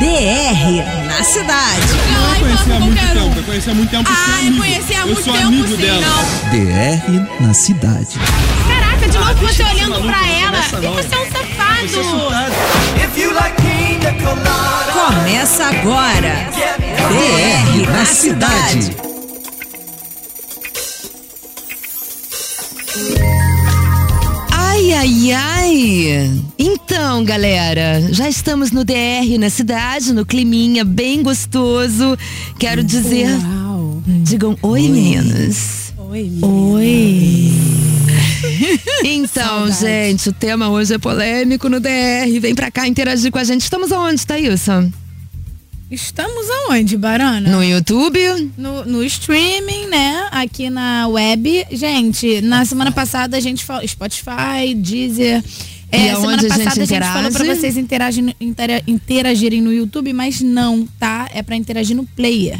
[0.00, 1.86] DR na cidade.
[2.10, 4.10] Não, eu conheci há muito tempo, eu conheci há muito tempo.
[4.10, 6.00] Ah, eu conheci há muito eu sou tempo, amigo sim, dela.
[6.00, 6.50] não.
[6.50, 8.18] DR na cidade.
[8.66, 10.56] Caraca, de novo você olhando pra não ela.
[10.56, 10.62] E não.
[10.62, 11.60] você é um Você é safado.
[14.92, 16.48] Começa agora.
[17.10, 18.96] DR na cidade.
[25.00, 26.42] Ai, ai.
[26.58, 32.18] Então, galera, já estamos no DR na cidade, no climinha bem gostoso.
[32.58, 33.28] Quero dizer.
[34.22, 35.94] Digam oi, meninas.
[35.96, 37.52] Oi, Oi.
[39.02, 42.38] Então, gente, o tema hoje é polêmico no DR.
[42.38, 43.62] Vem pra cá interagir com a gente.
[43.62, 44.86] Estamos aonde, Thaísa?
[45.90, 47.50] Estamos aonde, Barana?
[47.50, 48.18] No YouTube?
[48.56, 50.28] No, no streaming, né?
[50.30, 51.66] Aqui na web.
[51.72, 55.42] Gente, na semana passada a gente falou Spotify, Deezer.
[55.92, 59.60] E É, aonde semana a gente passada a gente, falou pra vocês interagir, intera- interagirem
[59.60, 61.28] no YouTube, mas não, tá?
[61.34, 62.56] É pra interagir no player.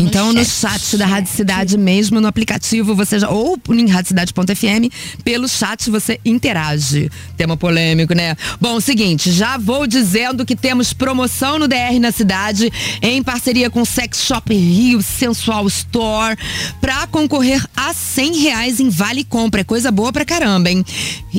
[0.00, 3.28] Então, no chat, da Rádio Cidade mesmo, no aplicativo, você já.
[3.28, 4.88] Ou em radiocidade.fm,
[5.22, 7.10] pelo chat você interage.
[7.36, 8.34] Tema polêmico, né?
[8.58, 13.82] Bom, seguinte, já vou dizendo que temos promoção no DR na cidade, em parceria com
[13.82, 16.34] o Sex Shop Rio Sensual Store,
[16.80, 19.60] pra concorrer a 100 reais em Vale Compra.
[19.60, 20.82] É coisa boa pra caramba, hein?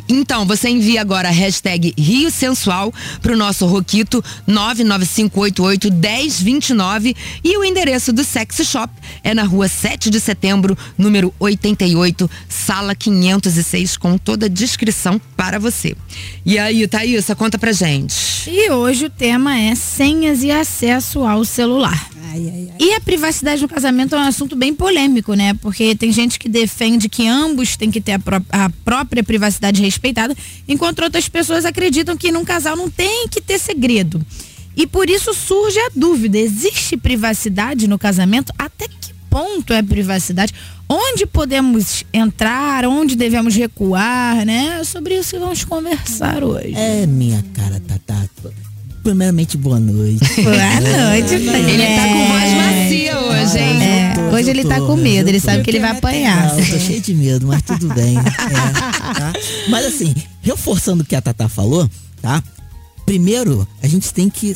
[0.07, 8.13] Então, você envia agora a hashtag Rio Sensual pro nosso Roquito 995881029 e o endereço
[8.13, 8.91] do Sex Shop
[9.23, 15.59] é na rua 7 de setembro, número 88, sala 506, com toda a descrição para
[15.59, 15.95] você.
[16.45, 18.15] E aí, Thaísa, conta pra gente.
[18.49, 22.09] E hoje o tema é senhas e acesso ao celular.
[22.79, 25.53] E a privacidade no casamento é um assunto bem polêmico, né?
[25.55, 29.81] Porque tem gente que defende que ambos têm que ter a, pró- a própria privacidade
[29.81, 30.35] respeitada,
[30.67, 34.25] enquanto outras pessoas acreditam que num casal não tem que ter segredo.
[34.81, 38.51] E por isso surge a dúvida: existe privacidade no casamento?
[38.57, 40.55] Até que ponto é privacidade?
[40.89, 42.83] Onde podemos entrar?
[42.85, 44.79] Onde devemos recuar, né?
[44.81, 46.73] É sobre isso que vamos conversar hoje.
[46.73, 48.27] É, minha cara, Tatá.
[49.03, 50.19] Primeiramente, boa noite.
[50.41, 53.83] Boa noite, Ele tá com voz macia hoje, hein?
[53.83, 56.49] É, tô, hoje ele tô, tá com medo, ele sabe que ele vai apanhar.
[56.49, 58.15] Não, eu tô cheio de medo, mas tudo bem.
[58.17, 58.21] É,
[59.19, 59.33] tá?
[59.69, 61.89] Mas assim, reforçando o que a Tatá falou,
[62.21, 62.43] tá?
[63.11, 64.55] Primeiro, a gente tem que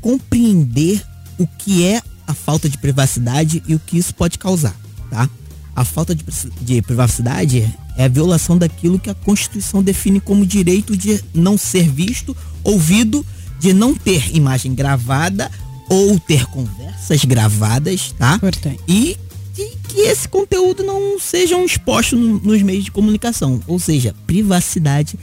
[0.00, 1.00] compreender
[1.38, 4.74] o que é a falta de privacidade e o que isso pode causar,
[5.08, 5.30] tá?
[5.76, 10.44] A falta de, pri- de privacidade é a violação daquilo que a Constituição define como
[10.44, 13.24] direito de não ser visto, ouvido,
[13.60, 15.48] de não ter imagem gravada
[15.88, 18.34] ou ter conversas gravadas, tá?
[18.34, 18.80] Importante.
[18.88, 19.16] E
[19.54, 25.16] de que esse conteúdo não sejam expostos no- nos meios de comunicação, ou seja, privacidade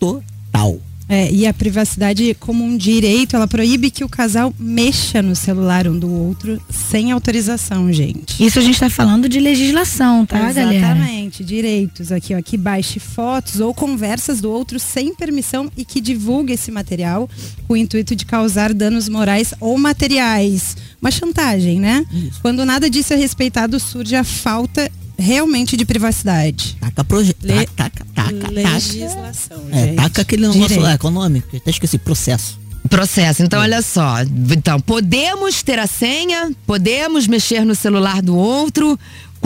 [0.00, 0.80] total.
[1.08, 5.86] É, e a privacidade como um direito, ela proíbe que o casal mexa no celular
[5.86, 8.44] um do outro sem autorização, gente.
[8.44, 10.74] Isso a gente tá falando de legislação, tá, galera?
[10.74, 16.00] Exatamente, direitos aqui, ó, que baixe fotos ou conversas do outro sem permissão e que
[16.00, 17.30] divulgue esse material
[17.68, 20.76] com o intuito de causar danos morais ou materiais.
[21.00, 22.04] Uma chantagem, né?
[22.42, 26.76] Quando nada disso é respeitado, surge a falta realmente de privacidade.
[26.80, 27.38] Taca projeto.
[27.42, 28.50] Le- Taca, taca, taca.
[28.50, 30.82] Legislação, É, taca aquele negócio Direito.
[30.82, 31.42] lá, qual é o nome?
[31.52, 32.58] Eu até esqueci, processo.
[32.88, 33.42] Processo.
[33.42, 34.22] Então, olha só.
[34.22, 38.96] Então, podemos ter a senha, podemos mexer no celular do outro.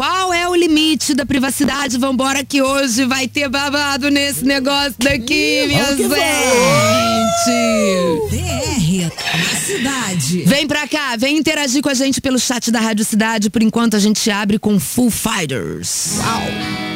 [0.00, 1.98] Qual é o limite da privacidade?
[1.98, 6.08] Vambora que hoje vai ter babado nesse negócio daqui, minha gente.
[8.30, 10.44] DR na cidade.
[10.46, 13.50] Vem pra cá, vem interagir com a gente pelo chat da Rádio Cidade.
[13.50, 16.12] Por enquanto, a gente abre com Full Fighters.
[16.16, 16.89] Uau.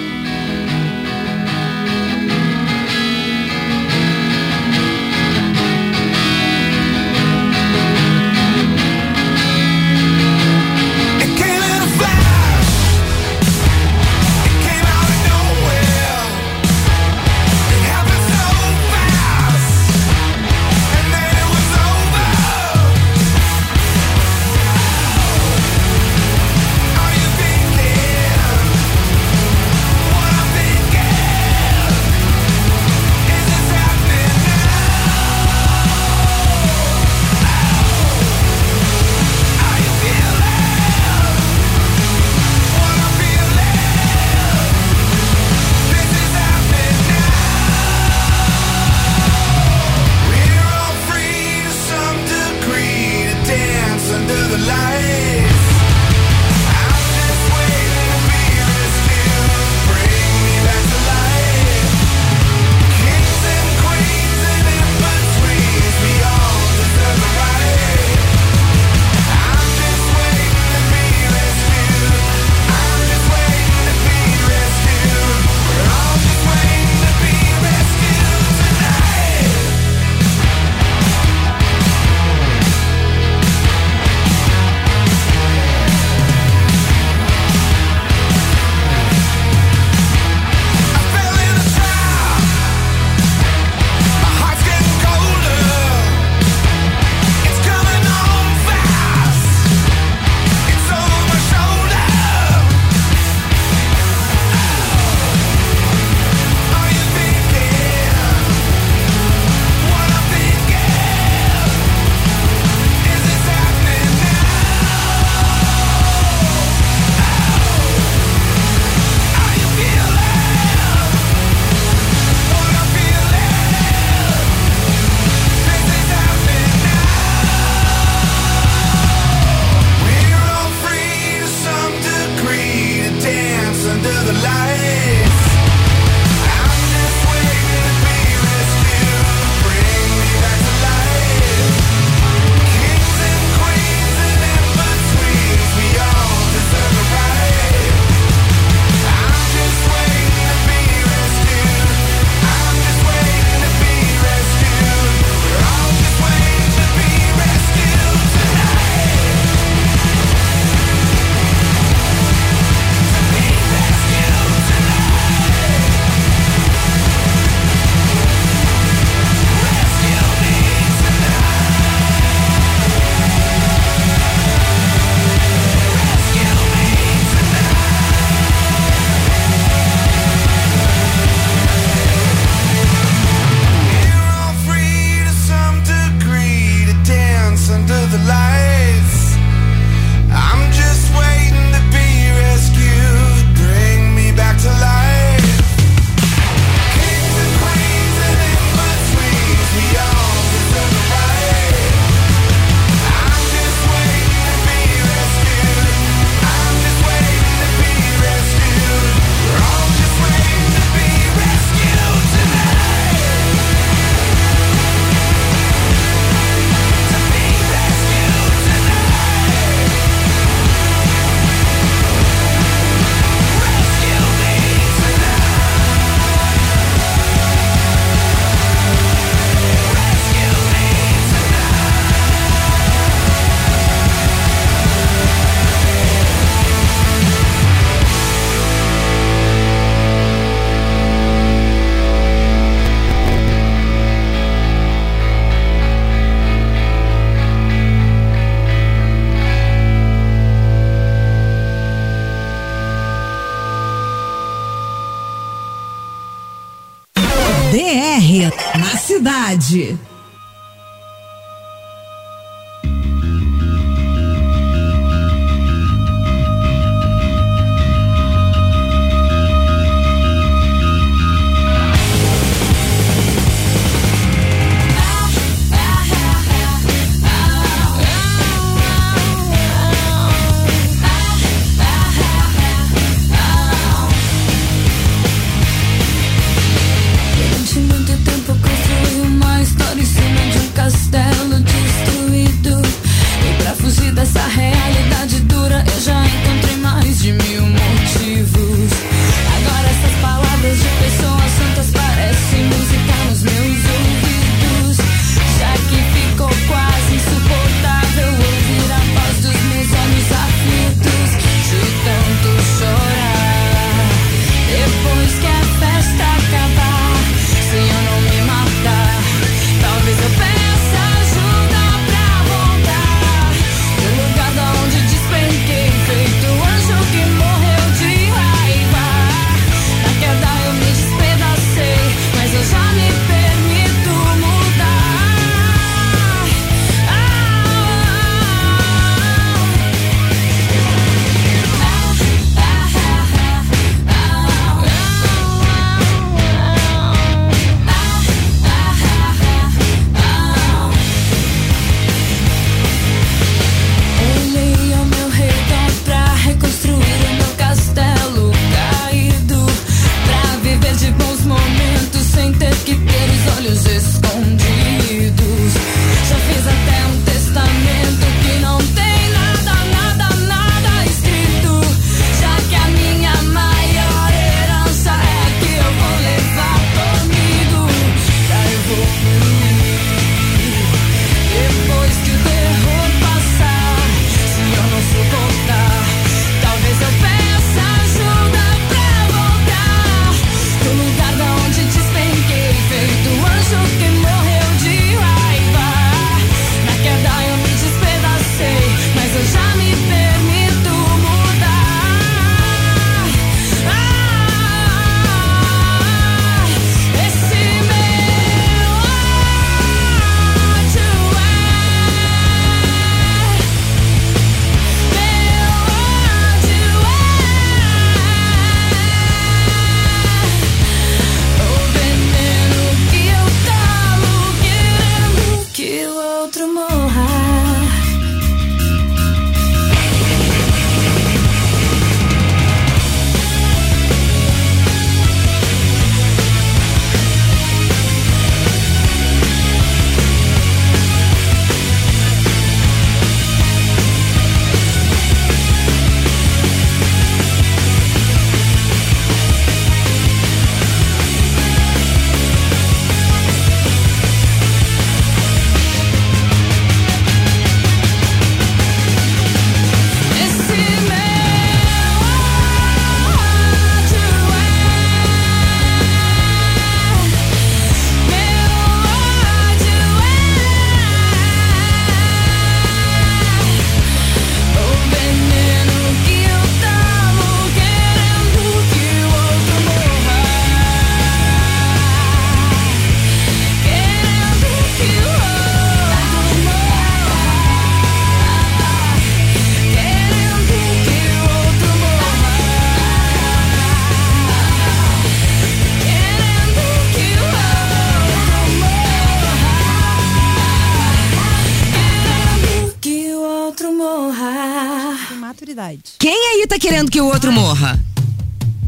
[507.14, 507.96] que o outro morra.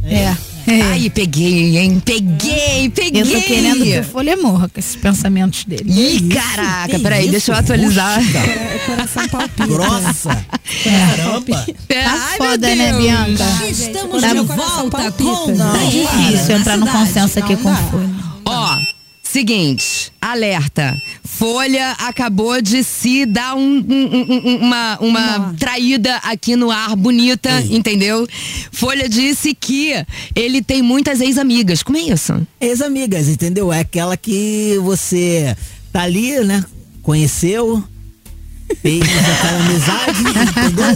[0.03, 0.35] É.
[0.67, 0.83] é.
[0.83, 2.03] Ai, peguei, hein?
[2.05, 3.23] Peguei, peguei.
[3.23, 5.85] Eu tô querendo que o Folha morra com esses pensamentos dele.
[5.87, 7.31] Ih, é isso, caraca, peraí, isso?
[7.31, 8.21] deixa eu atualizar.
[8.21, 9.67] É coração palpita.
[9.69, 10.45] Grossa.
[10.85, 10.91] É.
[10.91, 11.67] Caramba.
[11.89, 13.45] É, tá foda, né, Bianca?
[13.71, 15.23] Estamos tá de volta palpita.
[15.23, 15.57] com...
[15.57, 18.09] Tá difícil entrar no consenso aqui com o Folha.
[18.09, 18.16] Tá
[19.37, 20.97] Seguinte, alerta.
[21.23, 27.51] Folha acabou de se dar um, um, um, uma, uma traída aqui no ar bonita,
[27.61, 27.77] Ei.
[27.77, 28.27] entendeu?
[28.73, 29.93] Folha disse que
[30.35, 31.83] ele tem muitas ex-amigas.
[31.83, 32.47] Como é isso?
[32.59, 33.71] Ex-amigas, entendeu?
[33.71, 35.55] É aquela que você
[35.93, 36.65] tá ali, né?
[37.03, 37.85] Conheceu,
[38.83, 40.87] Fez aquela amizade, entendeu?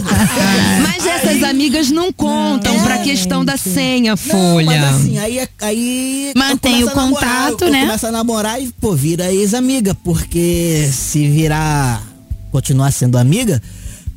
[0.83, 4.65] Mas essas amigas não contam pra questão da senha, Não, Folha.
[4.65, 7.81] mas assim, aí, aí Mantém o namorar, contato, eu né?
[7.81, 12.03] Começa a namorar e, pô, vira ex-amiga, porque se virar,
[12.51, 13.61] continuar sendo amiga,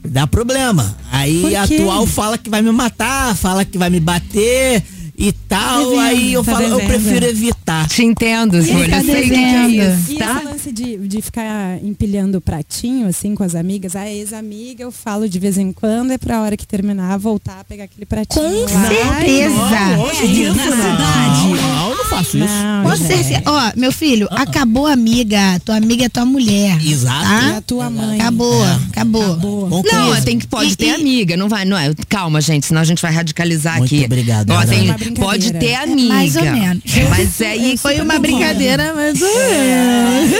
[0.05, 0.97] dá problema.
[1.13, 4.83] Aí a atual fala que vai me matar, fala que vai me bater
[5.17, 6.89] e tal, aí eu Tá falo, eu devendo.
[6.89, 7.89] prefiro evitar.
[7.89, 8.89] Te entendo, Folha.
[8.91, 10.11] tá Eu é devendo.
[10.11, 10.35] E tá?
[10.37, 14.91] esse lance de, de ficar empilhando o pratinho, assim, com as amigas, a ex-amiga, eu
[14.93, 18.67] falo de vez em quando, é pra hora que terminar, voltar a pegar aquele pratinho
[18.67, 18.89] Com lá.
[18.89, 19.97] certeza.
[19.97, 20.77] Longe disso, na não.
[20.77, 21.63] cidade.
[21.63, 22.47] Não, eu não faço isso.
[22.47, 23.43] Não, Com certeza.
[23.47, 25.61] Ó, meu filho, acabou a amiga.
[25.65, 26.79] Tua amiga é tua mulher.
[26.85, 27.25] Exato.
[27.25, 27.57] É Tá?
[27.57, 28.21] a tua mãe.
[28.21, 28.73] Acabou, É.
[28.91, 29.33] acabou.
[29.35, 29.83] Acabou.
[29.85, 31.93] Não, tem que pode E- ter e- amiga, não vai, não é?
[32.09, 34.05] Calma, gente, senão a gente vai radicalizar Muito aqui.
[34.05, 35.27] obrigado, Ó, tem- brincadeira.
[35.27, 36.15] pode ter amiga.
[36.15, 36.83] Mais ou menos.
[37.11, 40.31] Mas aí Foi uma brincadeira, mais ou menos.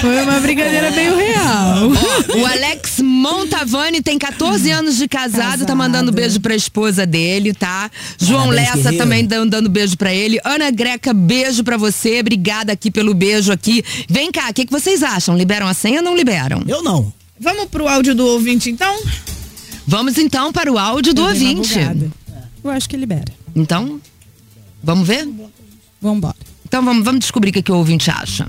[0.00, 1.90] Foi uma brincadeira meio real.
[2.40, 7.90] O Alex Montavani tem 14 anos de casado, tá mandando beijo pra esposa dele, tá?
[8.18, 8.98] João Parabéns, Lessa guerreiro.
[8.98, 10.38] também dando, beijo pra ele.
[10.44, 12.20] Ana Greca, beijo pra você.
[12.20, 13.82] Obrigada aqui pelo beijo aqui.
[14.08, 15.36] Vem cá, o que, que vocês acham?
[15.36, 16.62] Liberam a senha ou não liberam?
[16.66, 17.12] Eu não.
[17.40, 18.96] Vamos pro áudio do ouvinte, então?
[19.86, 21.78] Vamos então para o áudio do ouvinte.
[22.62, 23.37] Eu acho que libera.
[23.58, 24.00] Então,
[24.82, 25.28] vamos ver?
[26.00, 26.36] Vambora.
[26.64, 28.48] Então vamos, vamos descobrir o que, que o ouvinte acha.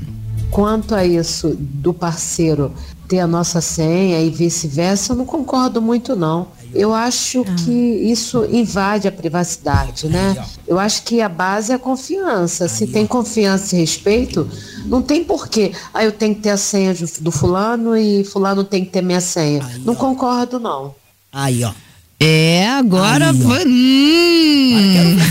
[0.51, 2.73] Quanto a isso do parceiro
[3.07, 6.47] ter a nossa senha e vice-versa, eu não concordo muito não.
[6.73, 10.45] Eu acho que isso invade a privacidade, né?
[10.67, 12.67] Eu acho que a base é a confiança.
[12.67, 14.47] Se tem confiança e respeito,
[14.85, 15.71] não tem porquê.
[15.91, 19.01] Ah, eu tenho que ter a senha do do fulano e fulano tem que ter
[19.01, 19.67] minha senha.
[19.83, 20.93] Não concordo não.
[21.31, 21.71] Aí, ó.
[22.21, 23.65] É, agora Aí, foi.
[23.65, 25.17] Hum.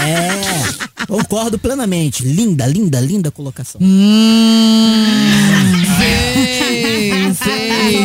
[0.00, 1.06] É.
[1.06, 2.22] Concordo plenamente.
[2.24, 3.80] Linda, linda, linda colocação.
[5.98, 7.96] Sei, sei.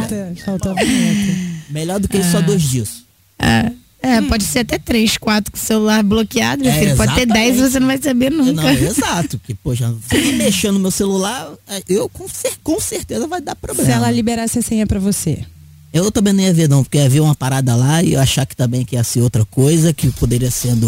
[0.00, 1.38] Falta- Faltou a vinheta.
[1.70, 3.02] Melhor do que só dois dias.
[3.38, 3.70] É,
[4.02, 6.96] é, pode ser até três, quatro com o celular bloqueado, meu É, filho.
[6.96, 8.52] Pode ter dez e você não vai saber nunca.
[8.62, 9.38] Não, exato.
[9.38, 13.54] Porque, poxa, você mexendo no meu celular, é, eu com, cer- com certeza vai dar
[13.56, 13.84] problema.
[13.88, 15.44] Se ela liberasse a senha pra você.
[15.92, 18.44] Eu também não ia ver, não, porque ia ver uma parada lá e eu achar
[18.44, 20.86] que também que ia ser outra coisa, que poderia sendo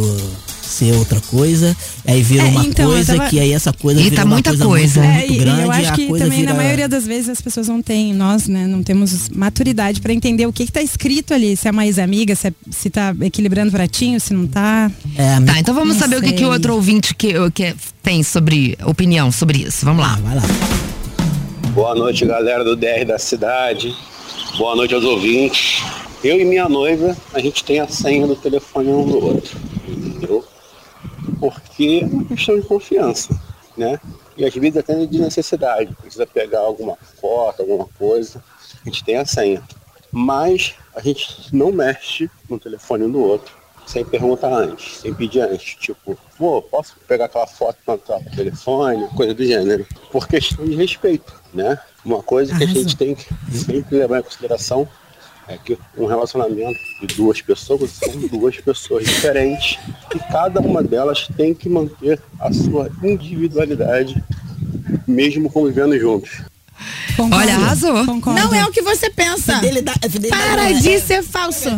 [0.62, 1.74] ser outra coisa.
[2.06, 4.34] Aí vira É, uma então, coisa tava- que aí essa coisa E vira tá uma
[4.34, 5.00] muita coisa, coisa.
[5.00, 6.52] muito, É, muito e, e grande eu acho que também vira...
[6.52, 10.46] na maioria das vezes as pessoas não têm, nós, né, não temos maturidade pra entender
[10.46, 13.72] o que que tá escrito ali, se é mais amiga, se, é, se tá equilibrando
[13.72, 14.90] pratinho, se não tá.
[15.16, 16.54] É, Tá, então vamos saber o que, que o sei.
[16.54, 19.84] outro ouvinte que, que tem sobre opinião sobre isso.
[19.86, 20.16] Vamos lá.
[20.22, 20.42] vai lá.
[21.74, 23.94] Boa noite, galera do DR da cidade.
[24.58, 25.82] Boa noite aos ouvintes.
[26.22, 29.58] Eu e minha noiva, a gente tem a senha do telefone um do outro.
[29.86, 30.44] Entendeu?
[31.38, 33.40] Porque é uma questão de confiança,
[33.76, 33.98] né?
[34.36, 35.94] E às vezes até de necessidade.
[35.94, 38.42] Precisa pegar alguma foto, alguma coisa.
[38.84, 39.62] A gente tem a senha.
[40.12, 43.59] Mas a gente não mexe no telefone um do outro
[43.90, 45.74] sem perguntar antes, sem pedir antes.
[45.74, 49.84] Tipo, pô, posso pegar aquela foto no teu telefone, coisa do gênero.
[50.12, 51.78] Por questão de respeito, né?
[52.04, 54.88] Uma coisa que a gente tem que sempre levar em consideração
[55.48, 59.80] é que um relacionamento de duas pessoas são duas pessoas diferentes
[60.14, 64.22] e cada uma delas tem que manter a sua individualidade
[65.06, 66.42] mesmo convivendo juntos.
[67.16, 67.36] Concordo.
[67.36, 68.04] Olha, arrasou.
[68.06, 68.40] Concordo.
[68.40, 69.54] Não é o que você pensa.
[69.56, 71.68] Fidelidade, fidelidade Para é- de ser falso.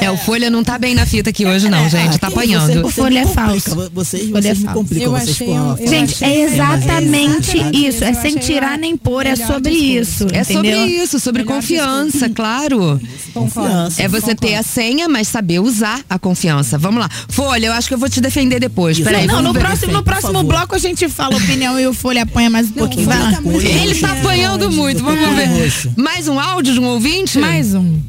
[0.00, 2.18] É, o Folha não tá bem na fita aqui hoje, não, gente.
[2.18, 2.66] Tá apanhando.
[2.72, 3.90] você- O você folha me é falso.
[3.92, 4.78] Vocês, Folha vocês é me falso.
[4.78, 8.04] complicam, Eu vocês achei com a- eu Gente, é exatamente exatamente isso.
[8.04, 9.26] É sem tirar nem pôr.
[9.26, 10.26] É sobre isso.
[10.32, 10.86] É sobre entendeu?
[11.04, 13.00] isso, sobre Melhor confiança, claro.
[13.32, 14.00] Confiança.
[14.02, 16.78] É você ter a senha, mas saber usar a confiança.
[16.78, 17.08] Vamos lá.
[17.28, 18.98] Folha, eu acho que eu vou te defender depois.
[19.00, 22.48] Peraí, Não, no próximo, no próximo bloco a gente fala opinião e o Folha apanha
[22.50, 23.06] mais um pouquinho.
[23.06, 23.32] Vai lá.
[23.32, 24.13] tá Ele tá.
[24.18, 25.92] Apanhando muito, vamos ver.
[25.96, 27.38] Mais um áudio de um ouvinte?
[27.38, 28.00] Mais um.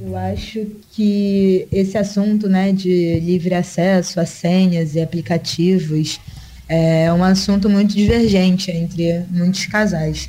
[0.00, 6.20] Eu acho que esse assunto né, de livre acesso a senhas e aplicativos
[6.68, 10.28] é um assunto muito divergente entre muitos casais.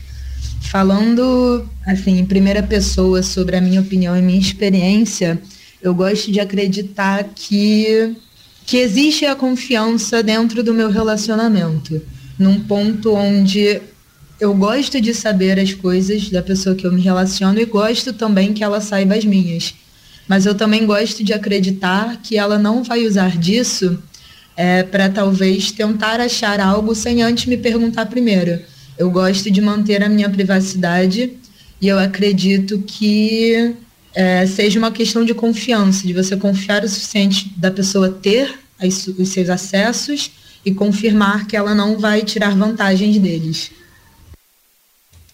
[0.62, 5.40] Falando assim, em primeira pessoa sobre a minha opinião e minha experiência,
[5.82, 8.16] eu gosto de acreditar que,
[8.66, 12.02] que existe a confiança dentro do meu relacionamento,
[12.38, 13.82] num ponto onde
[14.40, 18.54] eu gosto de saber as coisas da pessoa que eu me relaciono e gosto também
[18.54, 19.74] que ela saiba as minhas.
[20.28, 23.98] Mas eu também gosto de acreditar que ela não vai usar disso
[24.92, 28.60] para talvez tentar achar algo sem antes me perguntar primeiro.
[28.98, 31.34] Eu gosto de manter a minha privacidade
[31.80, 33.76] e eu acredito que
[34.16, 39.08] é, seja uma questão de confiança, de você confiar o suficiente da pessoa ter as-
[39.08, 40.32] os seus acessos
[40.66, 43.72] e confirmar que ela não vai tirar vantagens deles.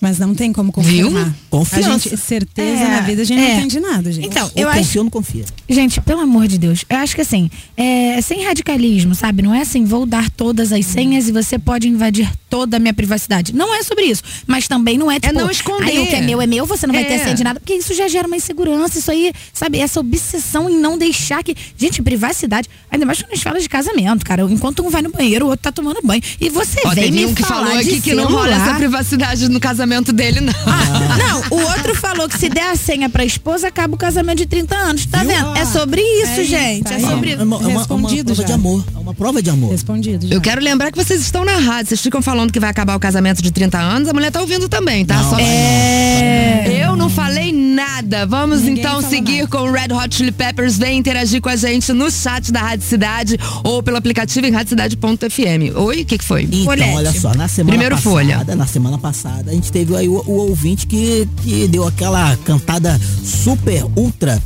[0.03, 1.23] Mas não tem como confirmar.
[1.23, 1.33] Viu?
[1.49, 1.89] Confiança.
[1.89, 3.47] A gente, certeza É, na vida, a gente é.
[3.47, 4.27] não entende nada, gente.
[4.27, 4.79] Então, eu acho.
[4.79, 5.45] confia ou não confia.
[5.69, 9.41] Gente, pelo amor de Deus, eu acho que assim, é sem radicalismo, sabe?
[9.41, 12.93] Não é assim, vou dar todas as senhas e você pode invadir toda a minha
[12.93, 13.51] privacidade.
[13.55, 14.21] Não é sobre isso.
[14.45, 15.33] Mas também não é tipo.
[15.33, 15.89] não esconder.
[15.89, 17.23] Aí o que é meu é meu, você não vai ter É.
[17.23, 17.59] senha de nada.
[17.59, 18.99] Porque isso já gera uma insegurança.
[18.99, 19.79] Isso aí, sabe?
[19.79, 21.55] Essa obsessão em não deixar que.
[21.75, 22.69] Gente, privacidade.
[22.91, 24.43] Ainda mais quando a gente fala de casamento, cara.
[24.43, 26.21] Enquanto um vai no banheiro, o outro tá tomando banho.
[26.39, 28.67] E você Ó, vem me um que falar falou de aqui que não rola celular.
[28.67, 30.53] essa privacidade no casamento dele, não.
[30.67, 31.17] Ah,
[31.49, 34.45] não, o outro falou que se der a senha pra esposa, acaba o casamento de
[34.45, 35.05] 30 anos.
[35.07, 35.55] Tá vendo?
[35.57, 36.83] É sobre isso, Aí, gente.
[36.83, 37.43] tá é sobre É isso.
[37.43, 38.47] uma, é uma- é uma Respondido prova já.
[38.47, 38.85] de amor.
[38.95, 39.71] É uma prova de amor.
[39.71, 40.27] Respondido.
[40.27, 40.35] já.
[40.35, 41.87] Eu quero lembrar que vocês estão na rádio.
[41.89, 44.67] Vocês ficam falando que vai acabar o casamento de 30 anos, a mulher tá ouvindo
[44.67, 45.15] também, tá?
[45.21, 46.83] Não, Só- É.
[46.85, 48.25] Eu não falei nada.
[48.25, 49.47] Vamos Ninguém então seguir nada.
[49.47, 50.77] com o Red Hot Chili Peppers.
[50.77, 55.75] Vem interagir com a gente no chat da Rádio Cidade ou pelo aplicativo em radiocidade.fm.
[55.75, 56.43] Oi, o que, que foi?
[56.43, 58.55] Então, olha só, na semana Primeiro passada, folha.
[58.55, 62.99] na semana passada, a gente teve aí o, o ouvinte que, que deu aquela cantada
[63.23, 64.41] super, ultra,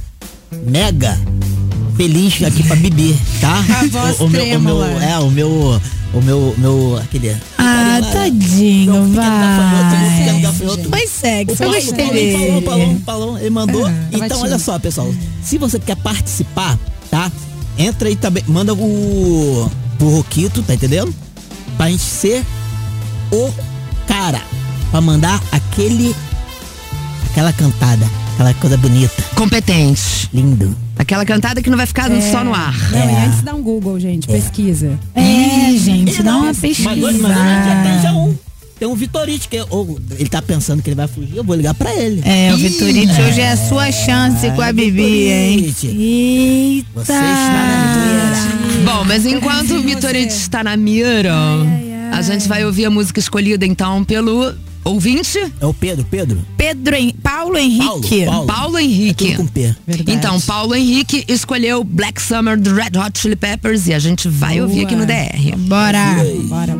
[0.65, 1.17] mega
[1.97, 3.57] feliz aqui pra beber, tá?
[3.57, 5.81] A voz o, o meu, o meu, é, o meu,
[6.13, 7.35] o meu, meu, aquele...
[7.57, 10.41] Ah, tadinho, Meu pequeno gafanhoto, meu pequeno vai.
[10.41, 11.07] gafanhoto.
[11.07, 13.89] Sexy, eu Paulo, gostei Paulo, Paulo, ele mandou.
[14.11, 14.39] então, batido.
[14.41, 15.11] olha só, pessoal.
[15.41, 16.77] Se você quer participar,
[17.09, 17.31] tá?
[17.77, 21.13] Entra aí também, manda o pro Roquito, tá entendendo?
[21.75, 22.43] Pra gente ser
[23.31, 23.51] o
[24.07, 24.41] cara.
[24.91, 26.15] Pra mandar aquele.
[27.31, 30.29] aquela cantada, aquela coisa bonita, Competente.
[30.33, 30.86] lindo.
[30.97, 32.75] Aquela cantada que não vai ficar só no ar.
[32.91, 33.13] Não, É.
[33.13, 34.27] e antes dá um Google, gente.
[34.27, 34.99] Pesquisa.
[35.13, 36.97] É, gente, dá uma Mas hoje, mas
[37.37, 38.35] hoje já um.
[38.79, 41.73] Tem um Vitorite, que ou ele tá pensando que ele vai fugir, eu vou ligar
[41.73, 42.21] pra ele.
[42.23, 45.75] É, o Vitorite hoje é a sua chance com a Bibi, hein?
[45.83, 46.87] Eita!
[46.93, 48.91] Você está na mira.
[48.91, 51.33] Bom, mas enquanto o Vitorite está na mira,
[52.11, 54.53] a gente vai ouvir a música escolhida então pelo
[54.87, 56.45] ouvinte É o Pedro, Pedro?
[56.57, 58.25] Pedro, Hen- Paulo Henrique.
[58.25, 58.47] Paulo.
[58.47, 59.25] Paulo É Henrique.
[59.31, 59.75] tudo com P.
[59.85, 60.11] Verdade.
[60.17, 64.61] Então, Paulo Henrique escolheu Black Summer do Red Hot Chili Peppers e a gente vai
[64.61, 65.55] ouvir aqui no DR.
[65.57, 66.15] Bora.
[66.47, 66.77] Bora.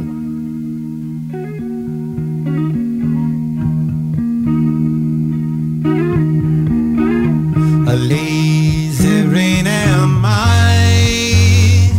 [7.87, 11.91] A lazy rain am I.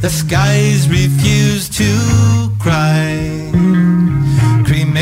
[0.00, 3.16] The skies refuse to cry.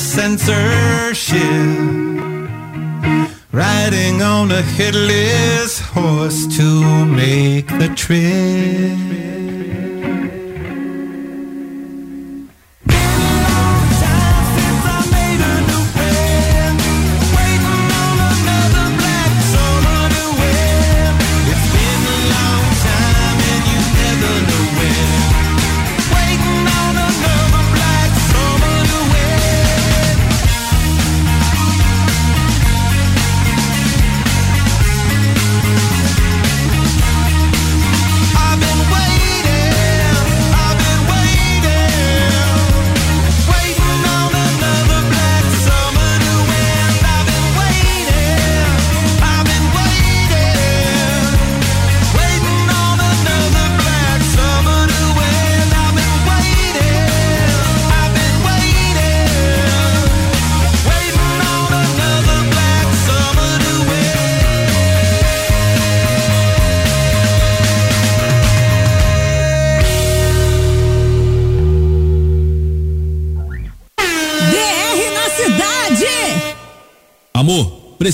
[0.00, 1.40] censorship,
[3.52, 5.09] riding on a headless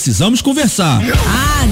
[0.06, 1.02] precisamos conversar.
[1.26, 1.66] Ah,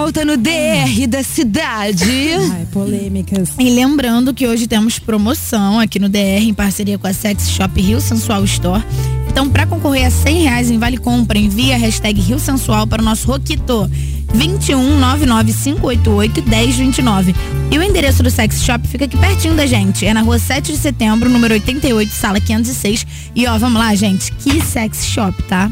[0.00, 2.32] volta no DR da cidade.
[2.52, 3.50] Ai, polêmicas.
[3.58, 7.78] E lembrando que hoje temos promoção aqui no DR em parceria com a Sex Shop
[7.78, 8.82] Rio Sensual Store.
[9.28, 13.02] Então, para concorrer a 100 reais em Vale Compra, envie a hashtag Rio Sensual para
[13.02, 13.90] o nosso Roquito
[14.34, 17.34] 2199588 1029.
[17.70, 20.06] E o endereço do Sex Shop fica aqui pertinho da gente.
[20.06, 23.06] É na rua 7 de setembro, número 88, sala 506.
[23.36, 24.32] E ó, vamos lá, gente.
[24.32, 25.70] Que sex shop, tá?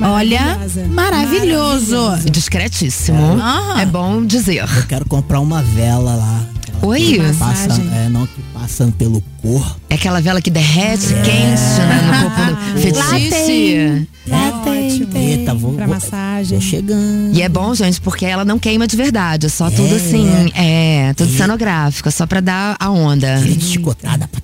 [0.00, 0.88] Olha, Maravilhosa.
[0.88, 2.30] maravilhoso.
[2.30, 3.38] Discretíssimo.
[3.80, 4.58] É bom dizer.
[4.76, 6.44] Eu quero comprar uma vela lá.
[6.82, 7.00] Oi?
[7.00, 9.80] que Passa, é, não que passam pelo corpo.
[9.88, 14.06] É aquela vela que derrete quente né, no corpo do fetiche.
[14.28, 14.76] Lá tem.
[15.14, 16.58] Eita, vou, Pra vou, massagem.
[16.58, 17.34] tô chegando.
[17.34, 19.46] E é bom, gente, porque ela não queima de verdade.
[19.46, 19.96] É só tudo É.
[19.96, 20.28] assim.
[20.54, 22.08] É, tudo cenográfico.
[22.08, 23.40] É só pra dar a onda.
[23.58, 24.28] Chicotada.
[24.28, 24.40] pá,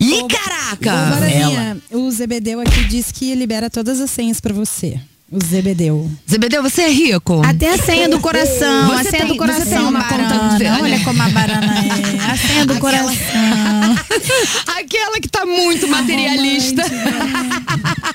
[0.00, 1.10] Ih, Ô, caraca!
[1.10, 4.98] Baraninha, o Zebedeu aqui diz que libera todas as senhas pra você.
[5.32, 6.10] O Zebedeu.
[6.28, 7.40] Zebedeu, você é rico?
[7.46, 10.58] Até a senha do coração, Você a senha tem- do você coração, tem uma conta
[10.58, 12.30] de- Olha como a barana é.
[12.32, 13.14] A senha do coração.
[14.76, 16.82] Aquela que tá muito materialista.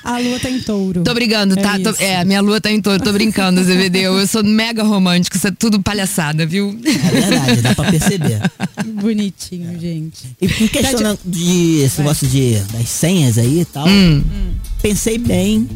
[0.04, 1.02] A lua tá em touro.
[1.04, 1.78] Tô brincando, É tá?
[1.78, 2.02] Tô- isso.
[2.02, 3.02] É, minha lua tá em touro.
[3.02, 4.18] Tô brincando, Zebedeu.
[4.18, 5.38] Eu sou mega romântico.
[5.38, 6.78] Isso é tudo palhaçada, viu?
[6.84, 8.42] É verdade, dá pra perceber.
[8.84, 10.36] Bonitinho, gente.
[10.38, 14.22] E questão Tá de esse negócio de, das senhas aí e tal, Hum.
[14.82, 15.66] pensei bem.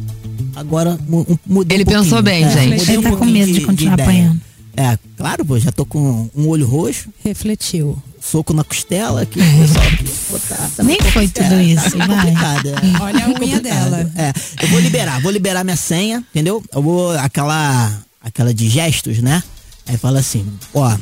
[0.56, 2.04] Agora mu- mudei Ele um pouquinho.
[2.04, 2.78] pensou bem, É, gente.
[2.78, 4.08] mudei Ele um tá com medo de continuar ideia.
[4.08, 4.40] apanhando.
[4.76, 8.00] É, claro, pô, já tô com um olho roxo, Refletiu.
[8.20, 10.70] soco na costela pessoal aqui botar.
[10.76, 12.28] tá Nem foi tudo isso, Tá vai.
[12.30, 12.32] é.
[13.02, 13.62] Olha a unha Complicado.
[13.62, 14.12] dela.
[14.16, 16.62] É, eu vou liberar, vou liberar minha senha, entendeu?
[16.72, 19.42] Eu vou, aquela, aquela de gestos, né?
[19.86, 20.96] Aí fala assim, ó,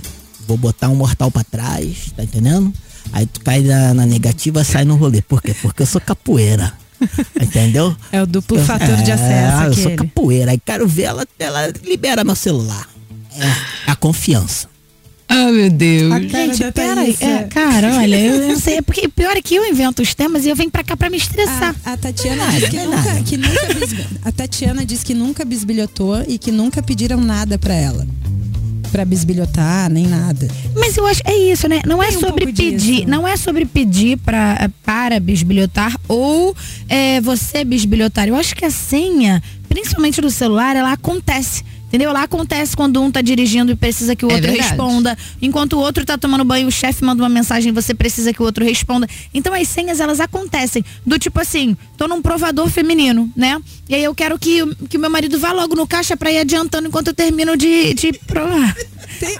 [0.46, 2.72] vou botar um mortal pra trás, tá entendendo?
[3.12, 5.20] Aí tu cai na, na negativa, sai no rolê.
[5.22, 5.54] Por quê?
[5.60, 6.72] Porque eu sou capoeira.
[7.40, 7.94] Entendeu?
[8.12, 10.50] É o duplo Eu- fator de é, acesso Eu sou capoeira.
[10.52, 12.88] Aí quero ver ela, ela libera meu celular.
[13.86, 14.68] É a confiança.
[15.30, 16.22] Ah, meu Deus.
[16.22, 17.14] Gente, peraí.
[17.20, 18.80] É, cara, olha, eu, não sei.
[18.80, 21.18] Porque pior é que eu invento os temas e eu venho pra cá pra me
[21.18, 21.76] estressar.
[21.84, 26.38] A, a Tatiana diz que nunca, que nunca a Tatiana diz que nunca bisbilhotou e
[26.38, 28.06] que nunca pediram nada pra ela.
[28.92, 30.48] Pra bisbilhotar, nem nada.
[30.74, 31.80] Mas eu acho, é isso, né?
[31.86, 33.08] Não é Tem um sobre pouco pedir, disso.
[33.08, 36.56] não é sobre pedir pra, para bisbilhotar ou
[36.88, 38.28] é, você bisbilhotar.
[38.28, 41.62] Eu acho que a senha, principalmente do celular, ela acontece.
[41.88, 42.10] Entendeu?
[42.10, 44.68] Ela acontece quando um tá dirigindo e precisa que o É outro verdade.
[44.70, 45.18] responda.
[45.40, 48.42] Enquanto o outro tá tomando banho, o chefe manda uma mensagem e você precisa que
[48.42, 49.08] o outro responda.
[49.32, 50.84] Então as senhas, elas acontecem.
[51.06, 53.58] Do tipo assim, tô num provador feminino, né?
[53.88, 56.88] E aí eu quero que, o- meu marido vá logo no caixa pra ir adiantando
[56.88, 58.76] enquanto eu termino de, de provar.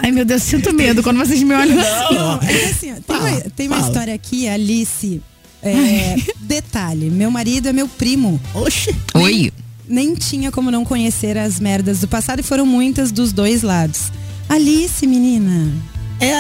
[0.03, 2.15] Ai, meu Deus, sinto medo quando vocês me olham assim.
[2.15, 5.21] Não, é assim, ó, tem, uma, tem uma história aqui, Alice.
[5.63, 8.41] é, detalhe, meu marido é meu primo.
[8.55, 8.95] Oxe.
[9.15, 9.53] Oi.
[9.89, 14.13] Nem tinha como não conhecer as merdas do passado e foram muitas dos dois lados.
[14.49, 15.73] Alice, menina.
[16.21, 16.35] É,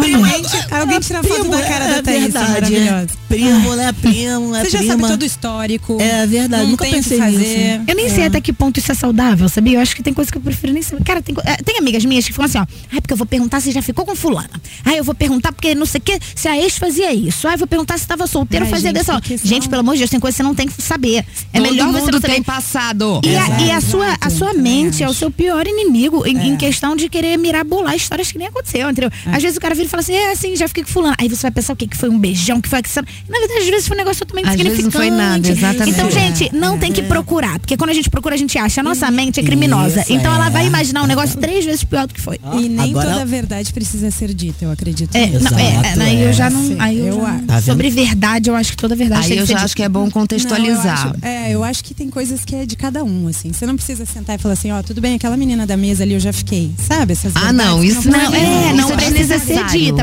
[0.00, 0.14] né?
[0.14, 3.06] Alguém, tira- alguém tira foto da cara é da Thaís, verdade, maravilhosa.
[3.14, 3.22] é.
[3.28, 3.92] Primo, né?
[3.92, 4.92] Primo, é Você já prima.
[4.98, 5.96] sabe todo o histórico.
[6.00, 7.38] É verdade, não nunca pensei fazer.
[7.38, 7.84] nisso.
[7.88, 9.78] Eu nem sei até que ponto isso é saudável, sabia?
[9.78, 11.02] Eu acho que tem coisa que eu prefiro nem saber.
[11.04, 12.66] Cara, tem, eh, tem amigas minhas que falam assim, ó.
[12.92, 14.50] Ai, porque eu vou perguntar se já ficou com fulana.
[14.84, 17.48] Ai, eu vou perguntar porque não sei o que, se a ex fazia isso.
[17.48, 19.46] Ai, eu vou perguntar se tava solteiro ou Ai, fazia gente, dessa.
[19.46, 21.24] Gente, pelo amor de Deus, tem coisa que você não tem que saber.
[21.52, 22.34] É Todo melhor você não saber.
[22.34, 23.20] tem passado.
[23.24, 26.26] E a, e a Exato, sua, a exato, sua mente é o seu pior inimigo
[26.26, 29.10] em, em questão de querer mirabolar histórias que nem aconteceu, entendeu?
[29.26, 31.14] Às vezes o cara vira e fala assim, é assim, já fiquei com fulano.
[31.18, 31.86] Aí você vai pensar o quê?
[31.86, 33.04] Que foi um beijão, que foi aquilo.
[33.28, 35.08] Na verdade, às vezes foi um negócio totalmente Às vezes não insignificante.
[35.08, 35.90] foi nada, exatamente.
[35.90, 37.58] Então, gente, não tem que procurar.
[37.58, 38.80] Porque quando a gente procura, a gente acha.
[38.80, 40.00] A nossa mente é criminosa.
[40.00, 40.50] Isso, então ela é.
[40.50, 42.38] vai imaginar um negócio três vezes pior do que foi.
[42.54, 45.14] E nem Agora- toda a verdade precisa ser dita, eu acredito.
[45.14, 46.50] É, não, é, Exato, é, aí eu já é.
[46.50, 46.76] não.
[46.78, 47.40] Aí eu Eu já-.
[47.46, 49.64] Tá sobre verdade, eu acho que toda verdade Aí tem eu que ser já dita.
[49.66, 51.06] acho que é bom Não, eu contextualizar.
[51.08, 53.52] acho- é, eu acho que tem coisas que é de cada um, assim.
[53.52, 56.14] Você não precisa sentar e falar assim, ó, tudo bem, aquela menina da mesa ali
[56.14, 56.70] eu já fiquei.
[56.78, 57.12] Sabe?
[57.12, 59.54] Essas Ah, não, que isso Não, ser é, não é precisa ser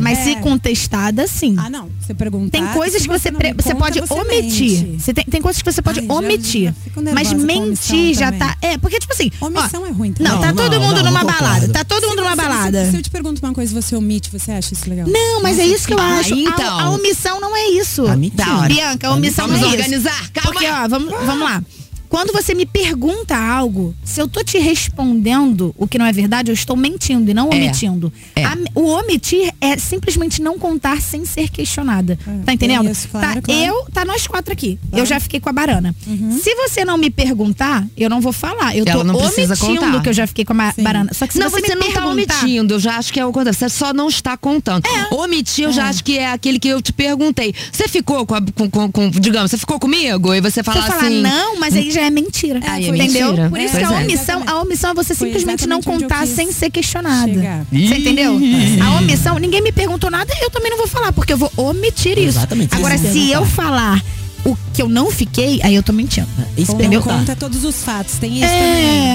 [0.01, 0.35] mas se É.
[0.35, 1.55] contestada, sim.
[1.57, 1.89] Ah, não.
[1.99, 2.57] Você perguntar.
[2.57, 4.83] Tem coisas se que você, você conta, pode você omitir.
[4.85, 5.01] mente.
[5.03, 6.73] Você tem, tem coisas que você pode Ai, omitir.
[7.13, 8.39] mas mentir omissão já também.
[8.39, 8.57] tá.
[8.61, 9.31] É, porque, tipo assim.
[9.41, 10.39] ó, Omissão é ruim Não, também.
[10.41, 11.67] tá Não, todo não, mundo não, numa não balada.
[11.69, 12.91] Tá todo Se mundo numa você- se- balada.
[12.91, 15.07] Se eu te pergunto uma coisa e você omite, você acha isso legal?
[15.07, 16.33] Não, mas é isso que eu acho.
[16.33, 16.79] A- então.
[16.79, 18.03] A, omissão não é isso.
[18.35, 18.67] Tá.
[18.67, 19.79] Bianca, a omissão Vamos não é isso.
[19.83, 20.51] organizar, calma.
[20.51, 21.63] Porque, ó, vamos, vamos lá.
[22.09, 26.49] Quando você me pergunta algo, se eu tô te respondendo o que não é verdade,
[26.49, 27.55] eu estou mentindo e não É.
[27.55, 28.11] omitindo.
[28.35, 28.43] É.
[28.43, 32.17] A- o omitir é simplesmente não contar sem ser questionada.
[32.45, 32.89] tá entendendo?
[32.89, 33.61] isso, claro, tá, claro.
[33.61, 34.79] Eu, tá nós quatro aqui.
[34.91, 35.93] Eu já fiquei com a barana.
[36.41, 38.75] Se você não me perguntar, eu não vou falar.
[38.75, 40.01] Eu Ela tô omitindo contar.
[40.01, 40.81] que eu já fiquei com a Sim.
[40.83, 41.11] barana.
[41.13, 43.19] Só que se não, você, você, me não tá perguntar, omitindo, eu já acho que
[43.19, 43.57] é o contrário.
[43.57, 44.83] Você só não está contando.
[45.11, 47.53] Omitir, eu já acho que é aquele que eu te perguntei.
[47.71, 50.33] Você ficou com, a- com- com- com- digamos, você ficou comigo?
[50.33, 51.21] E você fala falar assim.
[51.21, 52.59] não, mas aí já é mentira.
[52.63, 53.27] É entendeu?
[53.27, 53.49] mentira.
[53.49, 54.03] Por isso que a é.
[54.03, 57.65] omissão, a omissão é você Foi simplesmente não eu contar sem ser questionada.
[57.71, 58.39] Você entendeu?
[58.83, 62.17] A omissão, ninguém me perguntou nada, eu também não vou falar, porque eu vou omitir
[62.17, 62.37] isso.
[62.39, 63.45] Exatamente, Agora, se eu perguntar.
[63.45, 64.03] falar
[64.45, 66.27] o que eu não fiquei, aí eu tô mentindo.
[66.57, 67.01] Isso Ou Entendeu?
[67.05, 68.47] não conta todos os fatos, tem isso É,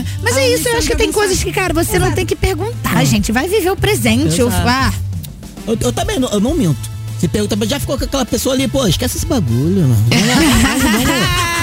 [0.02, 0.04] também.
[0.22, 2.16] mas A é isso, eu acho que de tem coisas que, cara, você não Exato.
[2.16, 3.32] tem que perguntar, gente.
[3.32, 4.38] Vai viver o presente.
[4.38, 4.68] Eu, Exato.
[4.68, 4.92] ah,
[5.66, 6.90] Eu, eu também não, eu não minto.
[7.18, 9.96] Se pergunta, já ficou com aquela pessoa ali, pô, esquece esse bagulho, mano.
[10.10, 11.12] Vamos, vamos, vamos,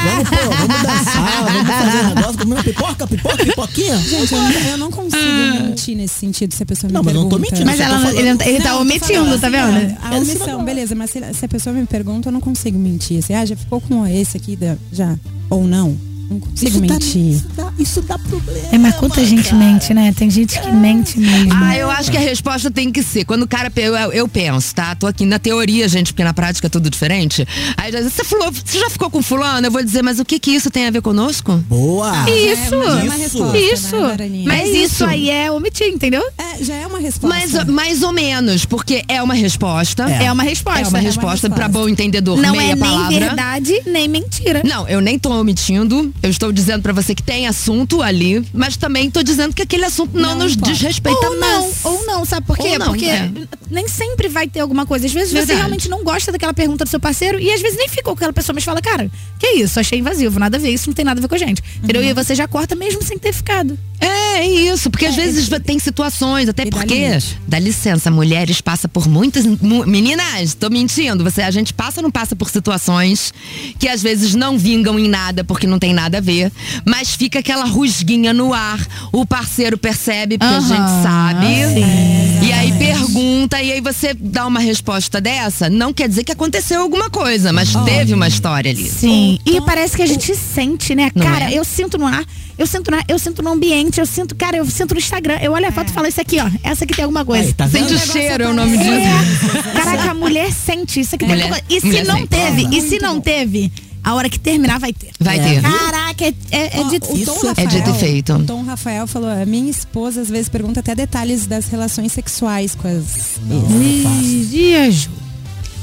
[0.03, 3.97] vamos, pô, vamos dançar, vamos fazer um negócio, comendo pipoca, pipoca, pipoquinha.
[3.97, 5.23] Gente, eu, não- eu não consigo
[5.63, 7.51] mentir nesse sentido se a pessoa Não, me mas eu não tô pergunta.
[7.63, 9.75] mentindo, mas ela, falando- ele, ele tá Não, omitindo, falando tá assim, vendo?
[9.75, 10.65] olha, A Esse omissão, bagulho.
[10.65, 13.19] beleza, mas se, se a pessoa me pergunta, eu não consigo mentir.
[13.19, 15.15] Assim, ah, já ficou com esse aqui, da- já,
[15.49, 15.95] ou não.
[16.31, 17.21] Não consigo Isso dá, mentir.
[17.35, 18.67] isso, dá, isso dá problema.
[18.71, 20.13] É, mas quanta gente mente, né?
[20.15, 21.51] Tem gente que mente mesmo.
[21.53, 23.25] Ah, eu acho que a resposta tem que ser.
[23.25, 23.69] Quando o cara.
[23.75, 24.95] Eu, eu penso, tá?
[24.95, 27.45] Tô aqui na teoria, gente, porque na prática é tudo diferente.
[27.75, 29.67] Aí já diz, você, falou, você já ficou com fulano?
[29.67, 31.57] Eu vou dizer, mas o que que isso tem a ver conosco?
[31.67, 32.29] Boa!
[32.29, 33.21] Isso, É, mas é uma isso.
[33.43, 33.97] resposta, isso.
[33.97, 34.43] né?
[34.45, 35.05] Mas É isso isso.
[35.05, 36.23] aí é omitir, entendeu?
[36.37, 37.27] É, já é uma resposta.
[37.27, 40.03] Mais, mais ou menos, porque é uma resposta.
[40.03, 40.81] É, uma resposta.
[40.81, 43.19] É uma resposta pra bom entendedor, Não meia é nem palavra.
[43.19, 44.61] verdade, nem mentira.
[44.63, 46.13] Não, eu nem tô omitindo.
[46.23, 49.85] Eu estou dizendo pra você que tem assunto ali, mas também tô dizendo que aquele
[49.85, 50.71] assunto não, Não nos importa.
[50.73, 52.77] diz respeito Ou não, ou não, sabe por quê?
[52.77, 53.31] Não, Porque é.
[53.71, 55.07] nem sempre vai ter alguma coisa.
[55.07, 55.57] Às vezes você Verdade.
[55.59, 58.33] realmente não gosta daquela pergunta do seu parceiro e às vezes nem ficou com aquela
[58.33, 59.79] pessoa, mas fala, cara, que isso?
[59.79, 61.61] Achei invasivo, nada a ver, isso não tem nada a ver com a gente.
[61.83, 62.01] Entendeu?
[62.03, 62.09] Uhum.
[62.09, 63.77] E você já corta mesmo sem ter ficado.
[63.99, 67.37] É, é isso, porque às vezes tem situações, até dá porque, limite.
[67.47, 69.45] dá licença, mulheres passam por muitas.
[69.45, 73.33] mu- meninas, tô mentindo, você, a gente passa ou não passa por situações
[73.79, 76.51] que às vezes não vingam em nada porque não tem nada a ver,
[76.85, 78.79] mas fica aquela rusguinha no ar,
[79.11, 81.45] o parceiro percebe, porque a gente sabe.
[81.73, 82.47] sim.
[82.47, 86.81] e aí pergunta e aí você dá uma resposta dessa, não quer dizer que aconteceu
[86.81, 88.89] alguma coisa, mas teve uma história ali.
[88.89, 89.39] Sim.
[89.45, 91.11] E parece que a gente sente, né?
[91.13, 91.57] Não cara, é?
[91.57, 92.23] eu sinto no ar,
[92.57, 95.37] eu sinto no ar, eu sinto no ambiente, eu sinto, cara, eu sinto no Instagram.
[95.41, 96.49] Eu olho a foto e falo, isso aqui, ó.
[96.63, 97.45] Essa aqui tem alguma coisa.
[97.45, 97.67] Aí, tá?
[97.67, 98.89] Sente o cheiro, é o nome disso.
[98.91, 99.71] É.
[99.73, 101.25] Caraca, a mulher sente isso aqui.
[101.25, 101.87] tem Mulher- alguma coisa.
[101.87, 102.27] E se não sente.
[102.27, 103.21] teve, e se não bom.
[103.21, 103.71] teve,
[104.03, 105.11] a hora que terminar vai ter.
[105.19, 105.61] Vai É, ter.
[105.61, 108.33] Caraca, é, é, é de Isso é Rafael, dito e feito.
[108.33, 112.75] O Tom Rafael falou: a minha esposa às vezes pergunta até detalhes das relações sexuais
[112.75, 113.37] com as.
[113.49, 115.09] Ih, Dias.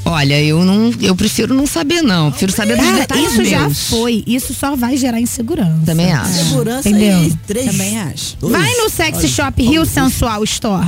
[0.09, 3.59] Olha, eu não, eu prefiro não saber não, prefiro saber dos Cara, detalhes isso já
[3.61, 3.89] meus.
[3.89, 4.23] foi.
[4.25, 5.81] Isso só vai gerar insegurança.
[5.85, 6.33] Também acho.
[6.33, 7.17] Segurança Entendeu?
[7.19, 7.65] aí, três.
[7.71, 8.37] Também acho.
[8.37, 8.53] dois.
[8.53, 10.87] Vai no Sex Olha, Shop Rio Sensual Store.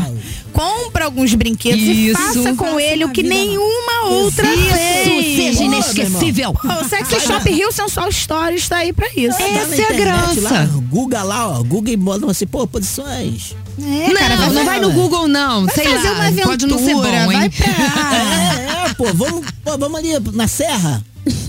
[0.51, 2.19] Compra alguns brinquedos e Isso.
[2.21, 4.73] faça com Faça ele o que vida nenhuma outra Isso,
[5.05, 5.35] fez.
[5.37, 6.53] seja inesquecível.
[6.63, 9.37] O Sex Shop Rio Sensual Store está aí pra isso.
[9.37, 10.41] Tá na Essa é a internet graça.
[10.41, 11.63] Lá, Google lá, ó.
[11.63, 13.55] Google e botam assim, pô, posições.
[13.79, 16.47] É, não, cara, vai, não vai no Google não, vai sei fazer lá, uma aventura,
[16.47, 17.49] pode não ser bom, vai hein?
[17.49, 18.70] pra...
[19.03, 21.03] Pô, vamos, pô, vamos ali na serra.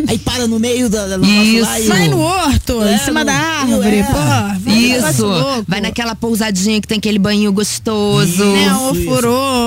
[0.07, 1.63] Aí para no meio da, da do nosso Isso.
[1.65, 4.03] lá e Vai no horto, É, em cima no- da árvore, é.
[4.03, 4.13] pô.
[4.13, 8.45] vai Isso, vai naquela pousadinha que tem aquele banho gostoso.
[8.45, 9.05] Né, Isso, o isso.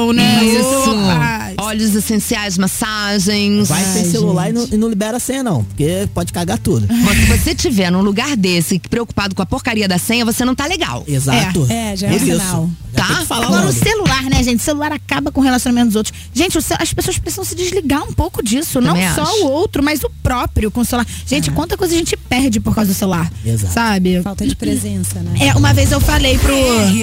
[0.06, 0.44] Furou, né?
[0.44, 0.90] Isso.
[0.92, 1.46] Opa.
[1.58, 3.68] Óleos essenciais, massagens.
[3.70, 5.64] Vai sem celular e não, e não libera a senha, não.
[5.64, 6.88] Porque pode cagar tudo.
[7.04, 10.54] Mas se você tiver num lugar desse, preocupado com a porcaria da senha, você não
[10.56, 11.04] tá legal.
[11.08, 11.66] Exato.
[11.70, 12.26] É, já é Isso.
[12.26, 12.70] sinal.
[12.94, 13.26] Tá?
[13.30, 13.74] Agora o logo.
[13.74, 14.60] celular, né, gente?
[14.62, 16.18] O celular acaba com o relacionamento dos outros.
[16.34, 18.82] Gente, o ce- as pessoas precisam se desligar um pouco disso.
[18.82, 19.44] Também não só acho.
[19.46, 21.06] o outro, mas o próprio com o celular.
[21.28, 23.30] Gente, quanta coisa a gente perde por causa do celular.
[23.46, 23.74] Exato.
[23.74, 24.22] Sabe?
[24.22, 25.48] Falta de presença, né?
[25.48, 26.56] É, uma vez eu falei pro.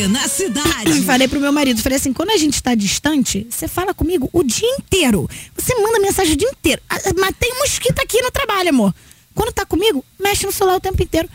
[0.09, 1.03] na cidade.
[1.05, 4.43] Falei pro meu marido, falei assim, quando a gente tá distante, você fala comigo o
[4.45, 5.29] dia inteiro.
[5.57, 6.81] Você manda mensagem o dia inteiro.
[6.89, 8.95] Ah, Matei um mosquito aqui no trabalho, amor.
[9.35, 11.29] Quando tá comigo, mexe no celular o tempo inteiro.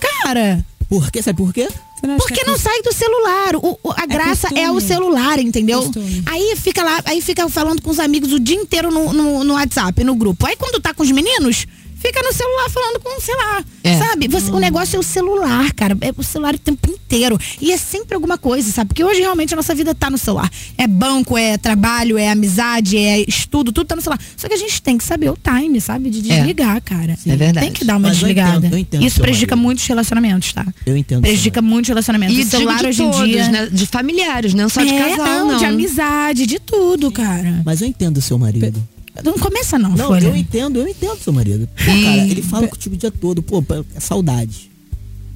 [0.00, 1.22] Cara, Por quê?
[1.22, 1.68] Sabe por quê?
[2.02, 3.56] Não porque que é não sai do celular.
[3.56, 4.80] O- o- a graça é o costume.
[4.82, 5.80] celular, entendeu?
[5.82, 6.22] Costume.
[6.26, 9.54] Aí fica lá, aí fica falando com os amigos o dia inteiro no, no, no
[9.54, 10.46] WhatsApp, no grupo.
[10.46, 11.66] Aí quando tá com os meninos,
[12.04, 13.98] fica no celular falando com, sei lá, É.
[13.98, 14.28] sabe?
[14.28, 15.96] Você- o negócio é o celular, cara.
[16.00, 17.38] É o celular o tempo inteiro.
[17.60, 18.88] E é sempre alguma coisa, sabe?
[18.88, 20.50] Porque hoje realmente a nossa vida tá no celular.
[20.76, 24.20] É banco, é trabalho, é amizade, é estudo, tudo tá no celular.
[24.36, 26.10] Só que a gente tem que saber o time, sabe?
[26.10, 27.16] De desligar, cara.
[27.26, 27.66] É verdade.
[27.66, 28.58] Tem que dar uma Mas eu desligada.
[28.58, 29.64] entendo, eu entendo Isso prejudica marido.
[29.66, 30.66] muitos relacionamentos, tá?
[30.84, 31.22] Eu entendo.
[31.22, 32.36] Prejudica muitos relacionamentos.
[32.36, 33.48] E o celular digo de hoje em todos, dia.
[33.48, 33.68] né?
[33.72, 35.58] De familiares, não só de é, casal, não, não.
[35.58, 37.62] de amizade, de tudo, cara.
[37.64, 38.82] Mas eu entendo o seu marido.
[39.22, 40.26] Não começa não, Não, Folha.
[40.26, 41.68] eu entendo, eu entendo seu marido.
[41.68, 43.62] Pô, cara, ele fala contigo o dia todo, pô,
[43.94, 44.70] é saudade.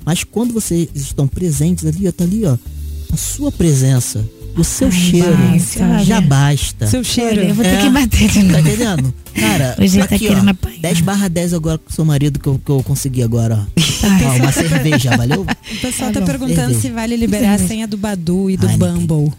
[0.04, 2.56] Mas quando vocês estão presentes ali, ó, tá ali, ó,
[3.12, 4.26] a sua presença,
[4.56, 6.20] o seu cheiro, basta, já olha.
[6.26, 6.86] basta.
[6.88, 7.40] Seu cheiro.
[7.42, 7.80] Eu vou ter É.
[7.82, 8.58] que bater de Tá novo.
[8.68, 9.14] entendendo?
[9.34, 10.80] Cara, Hoje ele tá aqui, querendo ó, apanhar.
[10.80, 14.28] 10 barra 10 agora com o seu marido que eu, que eu consegui agora, ó.
[14.28, 15.42] Ó, uma cerveja, valeu?
[15.42, 16.26] O pessoal tá bom.
[16.26, 16.80] perguntando Cerveja.
[16.80, 19.32] se vale liberar a senha do Badu e do Ai, Bumble.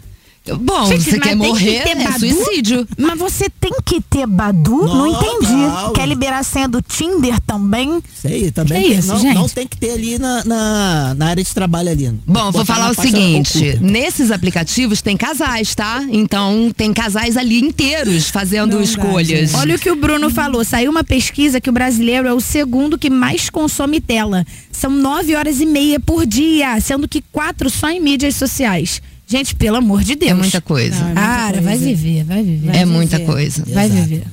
[0.58, 2.18] Bom, Gente, você mas quer tem que morrer, ter é Badu?
[2.18, 2.88] suicídio.
[2.98, 4.70] Mas você tem que ter Badu?
[4.86, 5.52] Não, Não, entendi.
[5.52, 5.92] não.
[5.92, 8.02] Quer liberar a senha do Tinder também?
[8.14, 8.82] Sei, também.
[8.84, 9.34] Que isso, não, gente?
[9.34, 12.10] não tem que ter ali na, na, na área de trabalho ali.
[12.26, 13.78] Bom, vou falar o seguinte: oculta.
[13.86, 16.04] nesses aplicativos tem casais, tá?
[16.10, 19.54] Então tem casais ali inteiros fazendo Não escolhas.
[19.54, 20.64] Olha o que o Bruno falou.
[20.64, 24.44] Saiu uma pesquisa que o brasileiro é o segundo que mais consome tela.
[24.72, 29.02] São nove horas e meia por dia, sendo que quatro só em mídias sociais.
[29.30, 30.32] Gente, pelo amor de Deus.
[30.32, 30.96] É muita coisa.
[30.96, 31.84] Não, é muita Cara, vai coisa.
[31.94, 32.74] viver, vai viver.
[32.76, 33.32] é muita viver.
[33.32, 33.64] coisa.
[33.68, 34.02] Vai Exato.
[34.02, 34.24] viver.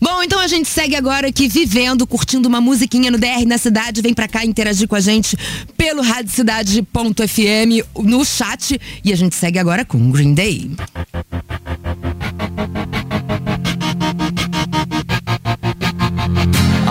[0.00, 4.02] Bom, então a gente segue agora aqui vivendo, curtindo uma musiquinha no DR na cidade.
[4.02, 5.36] Vem pra cá interagir com a gente
[5.76, 8.80] pelo radiocidade.fm no chat.
[9.04, 10.72] E a gente segue agora com Green Day.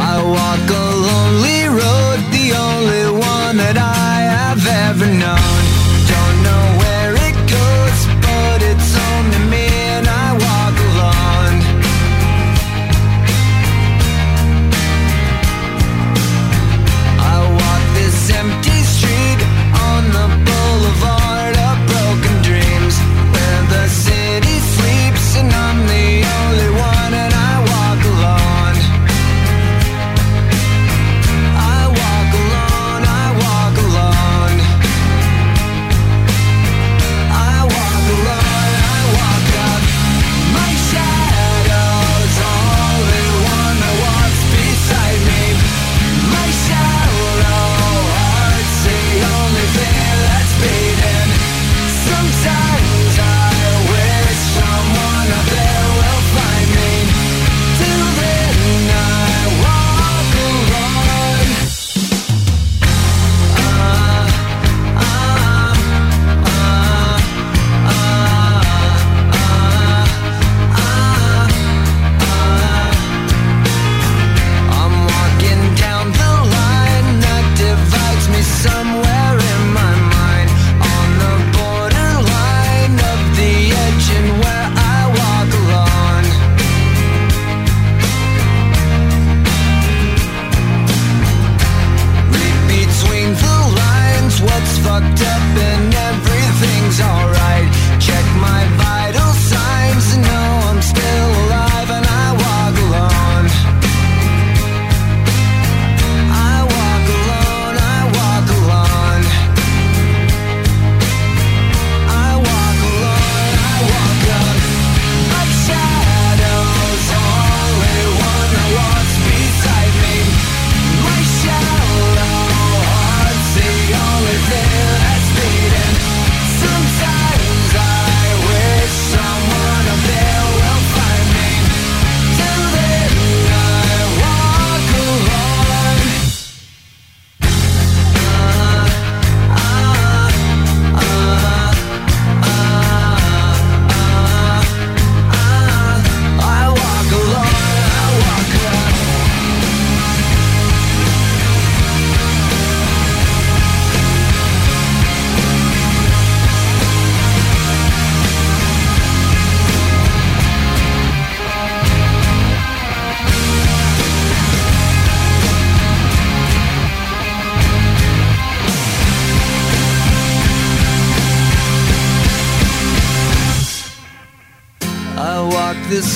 [0.05, 5.62] I walk a lonely road, the only one that I have ever known.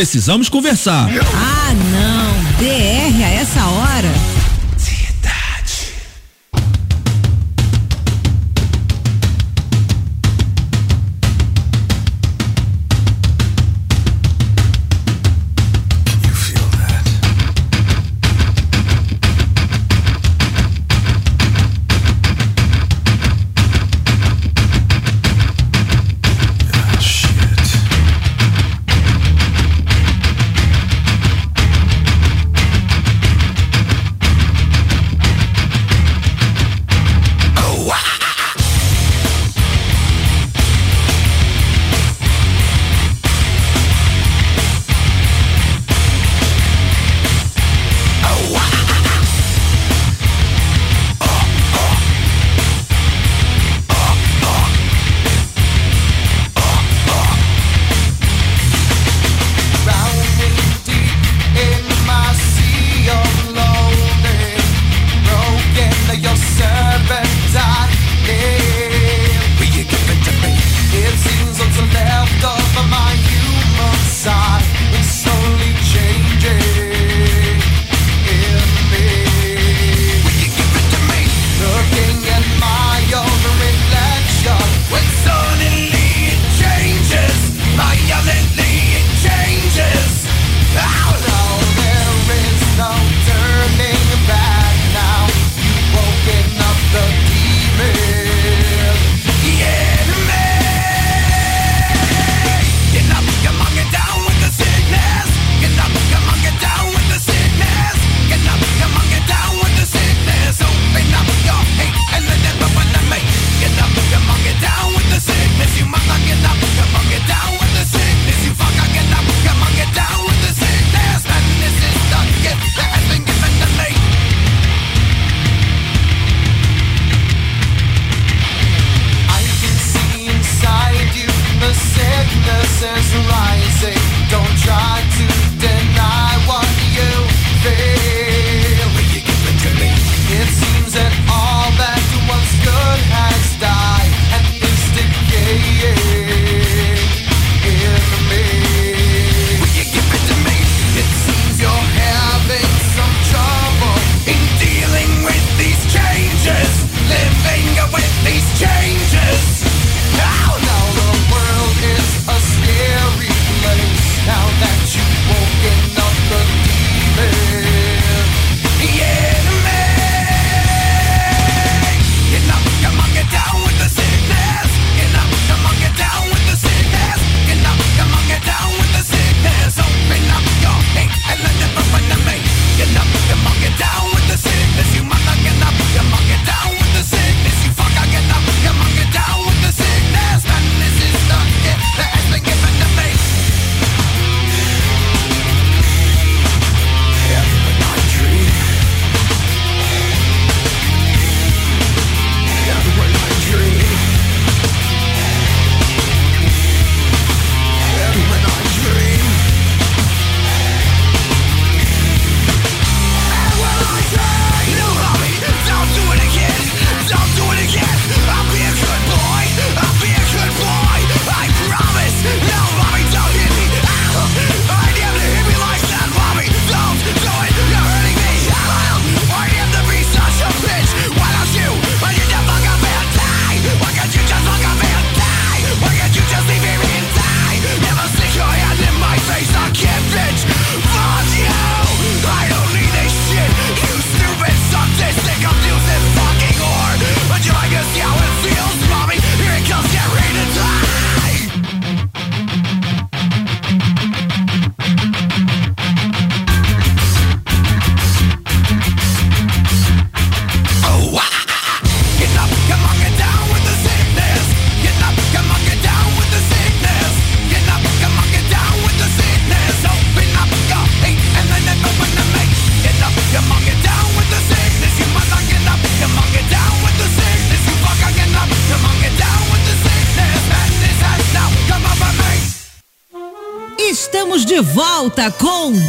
[0.00, 1.10] Precisamos conversar.
[1.34, 2.09] Ah, não.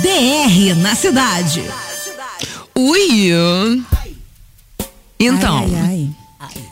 [0.01, 1.63] DR na cidade.
[2.75, 3.31] Ui!
[5.19, 5.65] Então.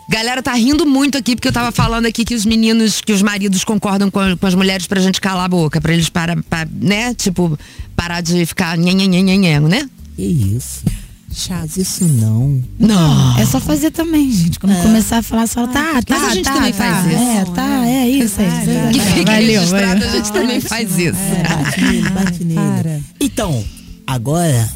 [0.09, 3.21] Galera tá rindo muito aqui porque eu tava falando aqui que os meninos, que os
[3.21, 6.67] maridos concordam com, com as mulheres pra gente calar a boca, pra eles parar, pra,
[6.71, 7.13] né?
[7.13, 7.57] Tipo,
[7.95, 9.87] parar de ficar nhenhenhenhenhen, né?
[10.15, 10.83] Que isso?
[11.31, 12.61] Faz isso não.
[12.77, 13.37] Não.
[13.37, 14.59] É só fazer também, gente.
[14.59, 17.21] Quando começar a falar só, tá, tá, Mas a gente tá, também tá, faz isso.
[17.21, 18.93] É, tá, é isso aí.
[18.93, 20.09] Que fique Valeu, registrado, valeu.
[20.09, 21.19] a gente também faz isso.
[21.47, 23.03] Bate nele, bate nele.
[23.19, 23.63] Então,
[24.07, 24.69] agora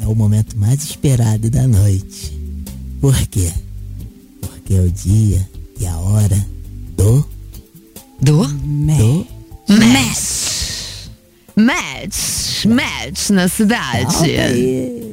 [0.00, 2.38] é o momento mais esperado da noite.
[3.00, 3.50] Por quê?
[4.40, 6.46] Porque é o dia e a hora
[6.96, 7.26] do.
[8.20, 8.46] Do?
[8.46, 9.26] Do.
[9.68, 11.08] Match.
[11.56, 12.64] Match.
[12.66, 14.24] Match na cidade.
[14.24, 15.09] Aí.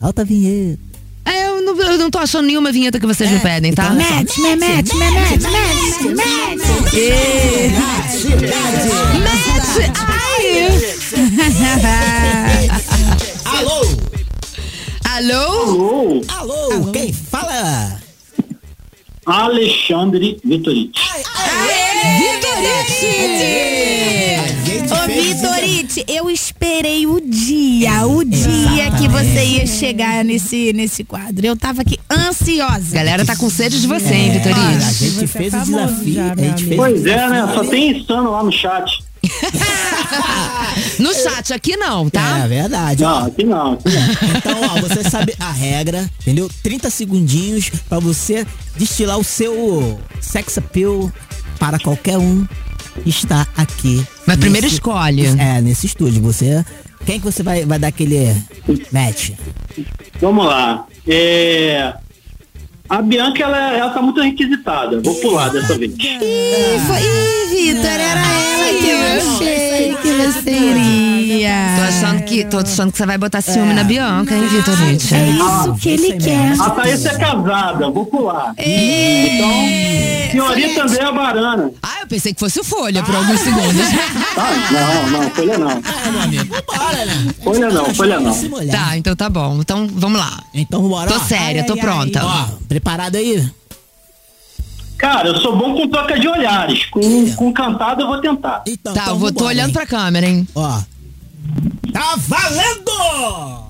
[0.00, 0.78] Alta vinheta.
[1.24, 3.90] É, eu não, eu não tô achando nenhuma vinheta que vocês me pedem, tá?
[3.90, 6.66] Match, match, match, match, match, match, Match.
[13.44, 13.80] Alô?
[15.04, 16.22] Alô?
[16.28, 16.92] Alô?
[16.92, 18.00] Quem fala?
[19.24, 20.38] Alexandre
[22.18, 23.66] Vitoriti.
[24.92, 31.46] Ô, Vitorite, eu esperei o dia, o dia que você ia chegar nesse, nesse quadro.
[31.46, 32.94] Eu tava aqui ansiosa.
[32.94, 34.84] Galera tá com sede de você, hein, Vitorite?
[34.84, 36.22] A gente fez o desafio.
[36.22, 37.50] a gente fez Pois é, né?
[37.54, 39.04] Só tem insano lá no chat.
[40.98, 42.40] No chat, aqui não, tá?
[42.44, 43.02] É verdade.
[43.02, 43.26] Não, ó.
[43.26, 44.36] aqui não, aqui não.
[44.36, 46.50] Então, ó, você sabe a regra, entendeu?
[46.62, 48.46] 30 segundinhos pra você
[48.76, 51.10] destilar o seu sex appeal
[51.58, 52.46] para qualquer um
[53.04, 54.04] está aqui.
[54.26, 55.26] Mas primeiro nesse- escolhe.
[55.26, 56.22] É, nesse estúdio.
[56.22, 56.64] Você.
[57.04, 58.34] Quem que você vai, vai dar aquele
[58.92, 59.30] match?
[60.20, 60.86] Vamos lá.
[61.06, 61.94] É,
[62.88, 65.00] A Bianca, ela, ela tá muito requisitada.
[65.00, 65.92] Vou pular dessa vez.
[65.98, 71.50] Ih, foi, ih, Vitor, era ela que eu achei que você iria.
[71.76, 75.14] Tô achando que, tô achando que você vai botar ciúme na Bianca, hein, Vitorite?
[75.14, 76.52] É isso que ele quer.
[76.60, 78.54] A Thaís é casada, vou pular.
[78.58, 79.50] Então,
[80.30, 81.70] senhorita Andréa Barana.
[82.06, 83.86] Ah, eu pensei que fosse o Folha por alguns segundos.
[84.38, 85.82] Ah, não, não, folha não.
[87.42, 88.34] Folha não, folha não.
[88.70, 89.58] Tá, então tá bom.
[89.60, 90.42] Então vamos lá.
[90.52, 91.10] Então bora.
[91.10, 92.20] Tô séria, tô pronta.
[92.22, 93.50] Ó, preparado aí?
[94.98, 96.84] Cara, eu sou bom com troca de olhares.
[96.86, 98.62] Com, com cantada eu vou tentar.
[98.66, 100.46] Então, Tá, eu vou, tô olhando pra câmera, hein?
[100.54, 100.80] Ó.
[101.94, 103.64] Tá valendo!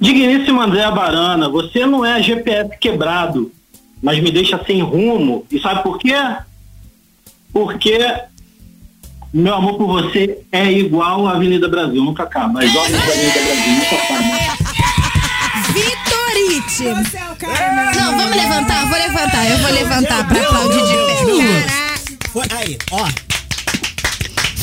[0.00, 3.50] Digníssima Andréa Barana, você não é GPS quebrado,
[4.02, 5.46] mas me deixa sem rumo.
[5.50, 6.14] E sabe por quê?
[7.52, 7.98] Porque
[9.32, 12.62] meu amor por você é igual à Avenida Brasil, nunca acaba.
[12.62, 14.42] As obras da Avenida Brasil nunca acabam.
[15.72, 16.84] Vitorite.
[17.96, 22.28] Não, vamos levantar, eu vou levantar, eu vou levantar pra aplaudir de pé.
[22.30, 23.31] Foi aí, ó.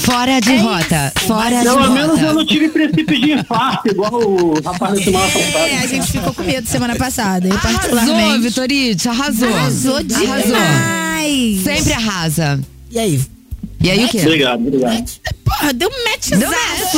[0.09, 1.13] Fora de rota.
[1.27, 2.33] Fora de Pelo menos eu rota.
[2.33, 5.59] não tive princípio de infarto, igual o rapaz da semana passada.
[5.59, 8.39] É, a gente ficou com medo semana passada, eu Arrasou, particularmente.
[8.39, 9.47] Vitorite, arrasou.
[9.53, 11.63] Arrasou demais.
[11.63, 12.59] Sempre arrasa.
[12.91, 13.21] E aí?
[13.81, 14.19] E aí o quê?
[14.19, 15.09] Obrigado, obrigado.
[15.45, 16.39] Porra, deu matchzaço,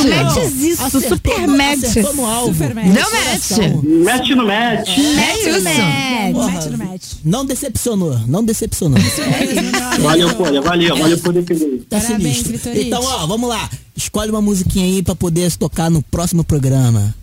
[0.02, 0.36] Deu match.
[0.36, 1.84] matchziço, Acertou super no- match.
[1.84, 2.52] acertou no alvo.
[2.52, 2.86] Super match.
[2.92, 4.04] Deu match.
[4.04, 4.88] Match no match.
[4.98, 5.62] Match isso.
[5.62, 6.34] match.
[6.34, 7.02] Match no match.
[7.24, 8.98] Não decepcionou, não decepcionou.
[10.00, 11.84] Valeu, Folha, valeu, valeu por defender.
[11.88, 12.52] Tá Parabéns, sinistro.
[12.52, 12.86] Vitorite.
[12.86, 13.70] Então, ó, vamos lá.
[13.96, 17.14] Escolhe uma musiquinha aí pra poder tocar no próximo programa.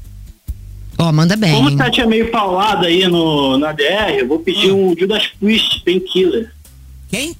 [0.97, 1.53] Ó, manda bem.
[1.55, 5.27] Como o Tati é meio paulado aí no, na DR, eu vou pedir um Judas
[5.39, 6.51] Priest, Painkiller.
[7.09, 7.35] Quem?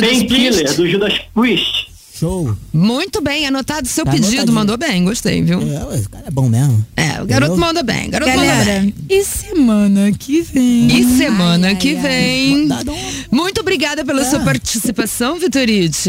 [0.00, 0.76] Painkiller, Priest.
[0.76, 1.94] do Judas Priest.
[2.16, 2.56] Show.
[2.72, 4.28] Muito bem, anotado seu Tá pedido.
[4.28, 4.54] anotadinho.
[4.54, 5.58] Mandou bem, gostei, viu?
[5.60, 6.86] É, esse cara é bom mesmo.
[6.96, 7.56] É, o garoto Entendeu?
[7.56, 8.94] manda bem, garoto manda Galera, bem.
[9.10, 10.86] e semana que vem?
[10.96, 12.68] E semana que vem.
[12.68, 12.96] Dá- dá um-
[13.32, 16.08] Muito obrigada pela sua participação, Vitorite.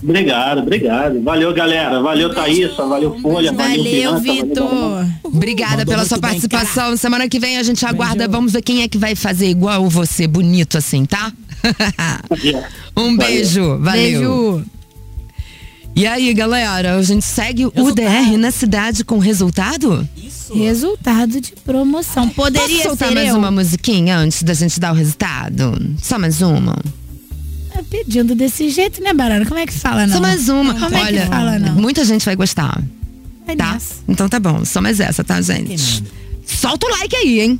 [0.00, 1.20] Obrigado, obrigado.
[1.22, 2.00] Valeu, galera.
[2.00, 2.86] Valeu, Thaísa.
[2.86, 3.52] Valeu, Folha.
[3.52, 5.06] Valeu, Valeu, Vitor.
[5.24, 6.96] Obrigada Mandou pela sua bem, participação.
[6.96, 8.28] Semana que vem a gente aguarda.
[8.28, 11.32] Vamos ver quem é que vai fazer igual você, bonito assim, tá?
[12.96, 13.78] um beijo.
[13.78, 13.82] Valeu.
[14.62, 14.64] Beijo.
[15.94, 20.06] E aí, galera, a gente segue o DR na cidade com resultado?
[20.54, 22.28] Resultado de promoção.
[22.28, 23.36] Poderia Posso soltar ser mais eu?
[23.36, 25.94] uma musiquinha antes da gente dar o resultado?
[26.02, 26.76] Só mais uma?
[27.72, 29.46] Tá Pedindo desse jeito, né, Barana?
[29.46, 30.16] Como é que fala, não?
[30.16, 30.74] Só mais uma.
[30.74, 31.74] Como é Olha, que fala, não?
[31.76, 32.82] muita gente vai gostar.
[33.46, 33.72] Vai Tá?
[33.72, 33.94] nessa.
[34.06, 34.64] Então tá bom.
[34.66, 36.04] Só mais essa, tá, gente?
[36.44, 37.58] Solta o like aí, hein?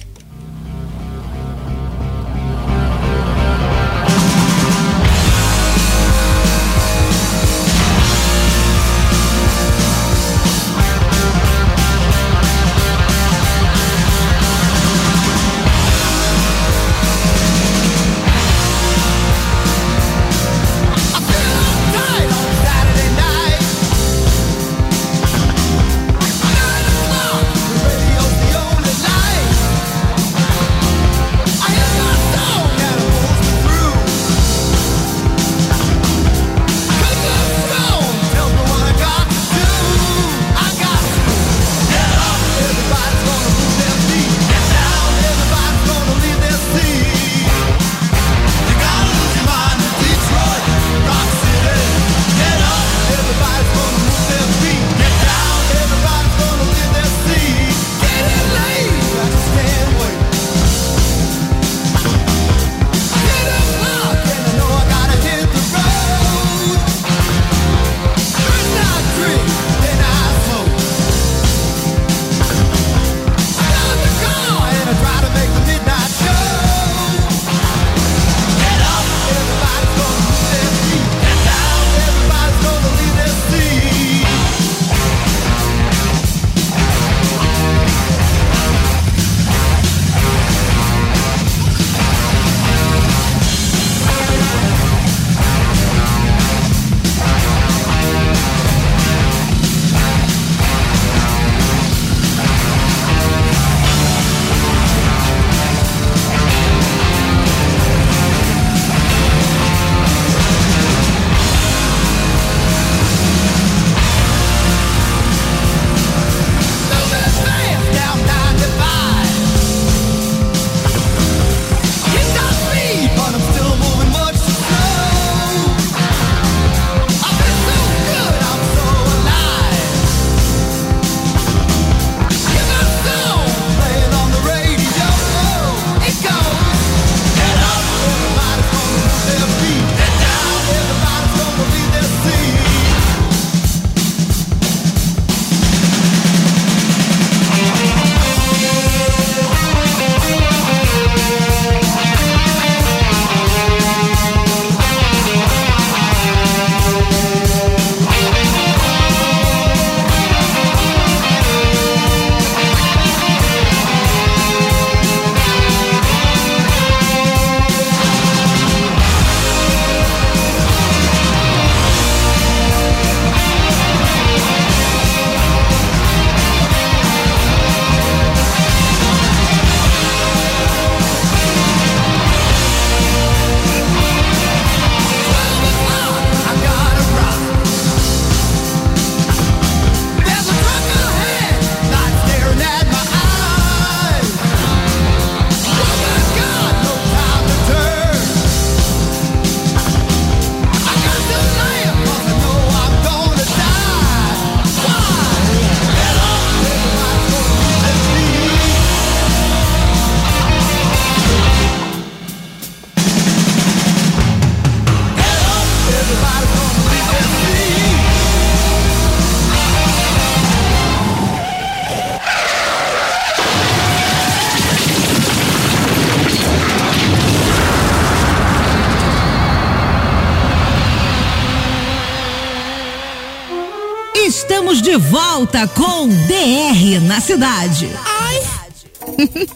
[234.97, 237.87] De volta com DR na cidade.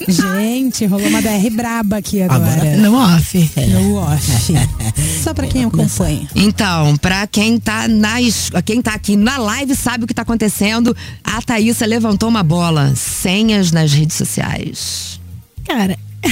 [0.06, 2.44] Gente, rolou uma DR braba aqui agora.
[2.52, 3.50] Agora- No off.
[3.68, 4.52] No off.
[5.24, 6.28] Só pra quem acompanha.
[6.34, 10.94] Então, pra quem tá, nas, quem tá aqui na live sabe o que tá acontecendo.
[11.24, 12.92] A Thaísa levantou uma bola.
[12.94, 15.18] Senhas nas redes sociais.
[15.66, 15.96] Cara,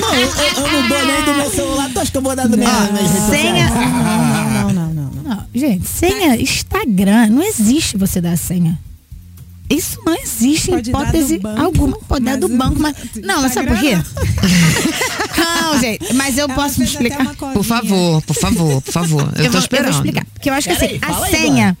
[0.00, 2.34] Não, eu, eu- eu não dou nem do meu celular, tu acha que eu vou
[2.36, 2.68] dar do meu?
[3.30, 3.68] senha.
[3.68, 4.81] Não, não, não, não.
[5.54, 8.78] Gente, senha Instagram, não existe você dar senha.
[9.68, 11.98] Isso não existe em Pode hipótese banco, alguma.
[12.00, 12.94] Pode dar do banco, mas.
[13.22, 13.94] Não, mas sabe por quê?
[15.38, 17.34] Não, gente, mas eu Ela posso até explicar.
[17.34, 19.22] Por favor, por favor, por favor.
[19.36, 19.84] Eu, tô vou, eu esperando.
[19.84, 20.26] vou explicar.
[20.34, 21.78] Porque eu acho que Pera assim, aí, a fala aí, senha,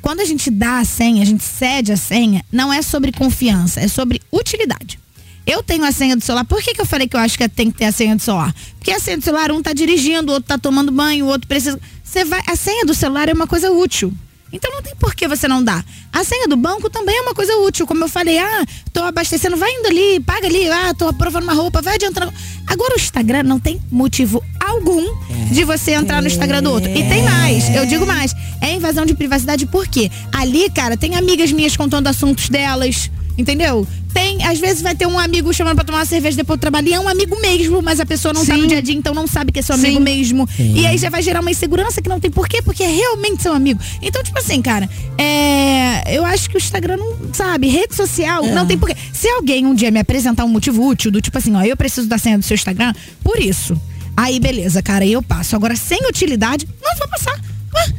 [0.00, 3.80] quando a gente dá a senha, a gente cede a senha, não é sobre confiança,
[3.80, 4.98] é sobre utilidade.
[5.46, 6.44] Eu tenho a senha do celular.
[6.44, 8.22] Por que, que eu falei que eu acho que tem que ter a senha do
[8.22, 8.54] celular?
[8.78, 11.46] Porque a senha do celular, um tá dirigindo, o outro tá tomando banho, o outro
[11.46, 11.78] precisa.
[12.02, 12.42] Você vai.
[12.46, 14.12] A senha do celular é uma coisa útil.
[14.54, 15.84] Então não tem por que você não dar.
[16.12, 17.86] A senha do banco também é uma coisa útil.
[17.88, 21.52] Como eu falei, ah, tô abastecendo, vai indo ali, paga ali, ah, tô aprovando uma
[21.52, 22.32] roupa, vai adiantando.
[22.68, 25.04] Agora o Instagram não tem motivo algum
[25.50, 26.88] de você entrar no Instagram do outro.
[26.88, 28.32] E tem mais, eu digo mais.
[28.60, 30.08] É invasão de privacidade por quê?
[30.32, 33.10] Ali, cara, tem amigas minhas contando assuntos delas.
[33.36, 33.86] Entendeu?
[34.12, 36.88] Tem, às vezes vai ter um amigo chamando pra tomar uma cerveja depois do trabalho.
[36.88, 38.62] E é um amigo mesmo, mas a pessoa não tá Sim.
[38.62, 40.02] no dia a dia, então não sabe que é seu amigo Sim.
[40.02, 40.48] mesmo.
[40.58, 43.52] E aí já vai gerar uma insegurança que não tem porquê, porque é realmente seu
[43.52, 43.80] amigo.
[44.00, 48.66] Então, tipo assim, cara, é, eu acho que o Instagram não, sabe, rede social, não
[48.66, 48.96] tem porquê.
[49.12, 52.06] Se alguém um dia me apresentar um motivo útil, do tipo assim, ó, eu preciso
[52.06, 53.76] da senha do seu Instagram, por isso.
[54.16, 55.56] Aí, beleza, cara, eu passo.
[55.56, 57.34] Agora, sem utilidade, não vou passar.
[57.74, 57.92] Ué,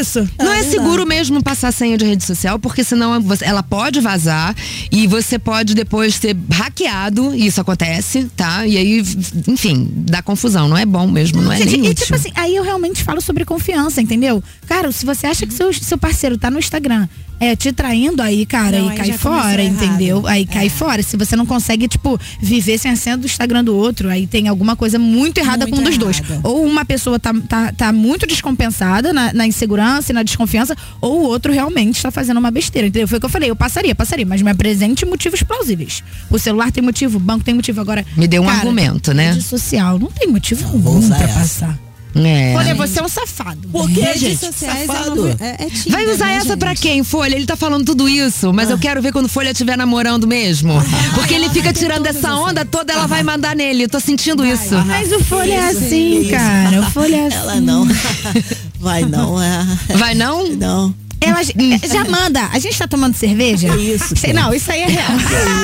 [0.00, 0.28] isso?
[0.38, 4.54] Não é seguro mesmo passar senha de rede social, porque senão ela pode vazar
[4.90, 8.66] e você pode depois ser hackeado, e isso acontece, tá?
[8.66, 9.02] E aí,
[9.48, 10.68] enfim, dá confusão.
[10.68, 13.20] Não é bom mesmo, não é Gente, nem e tipo assim, aí eu realmente falo
[13.20, 14.42] sobre confiança, entendeu?
[14.66, 17.08] Cara, se você acha que seu, seu parceiro tá no Instagram
[17.40, 19.84] é te traindo, aí, cara, Não, aí aí cai fora, errado.
[19.84, 20.26] entendeu?
[20.26, 20.70] Aí cai É.
[20.70, 21.02] fora.
[21.02, 24.48] Se você não consegue, tipo, viver sem a senha do Instagram do outro, aí tem
[24.48, 26.22] alguma coisa muito errada Muito com um dos dois.
[26.42, 31.20] Ou uma pessoa tá, tá, tá muito descompensada na, na insegurança e na desconfiança, ou
[31.20, 33.08] o outro realmente está fazendo uma besteira, entendeu?
[33.08, 36.02] Foi o que eu falei, eu passaria, passaria, mas me apresente motivos plausíveis.
[36.30, 37.80] O celular tem motivo, o banco tem motivo.
[37.80, 39.32] Agora, Me deu um cara, argumento, né?
[39.32, 41.34] Rede social, não tem motivo vou algum pra essa.
[41.38, 41.78] passar.
[42.16, 42.54] É.
[42.56, 43.66] Olha, você é um safado.
[43.68, 44.38] Por que, Redes gente?
[44.38, 45.16] sociais é, Safado.
[45.16, 46.58] novo- é, é Tinder, Vai usar né, essa gente?
[46.58, 47.34] pra quem, Folha?
[47.34, 50.74] Ele tá falando tudo isso, mas eu quero ver quando Folha estiver namorando mesmo.
[51.14, 53.84] Porque ele fica tirando essa onda toda, ela vai mandar nele.
[53.84, 54.74] Eu tô sentindo isso.
[54.86, 56.30] Mas o Folha é Isso, assim, isso.
[56.30, 56.80] cara.
[56.80, 57.36] O Folha é assim.
[57.36, 57.86] Ela não.
[58.78, 59.64] Vai não, é.
[59.96, 60.46] Vai não?
[60.50, 60.94] Não.
[61.20, 62.48] Ela é, já manda.
[62.52, 63.68] A gente tá tomando cerveja?
[63.70, 64.44] Que isso, Sei- cara?
[64.46, 65.10] Não, isso aí é real.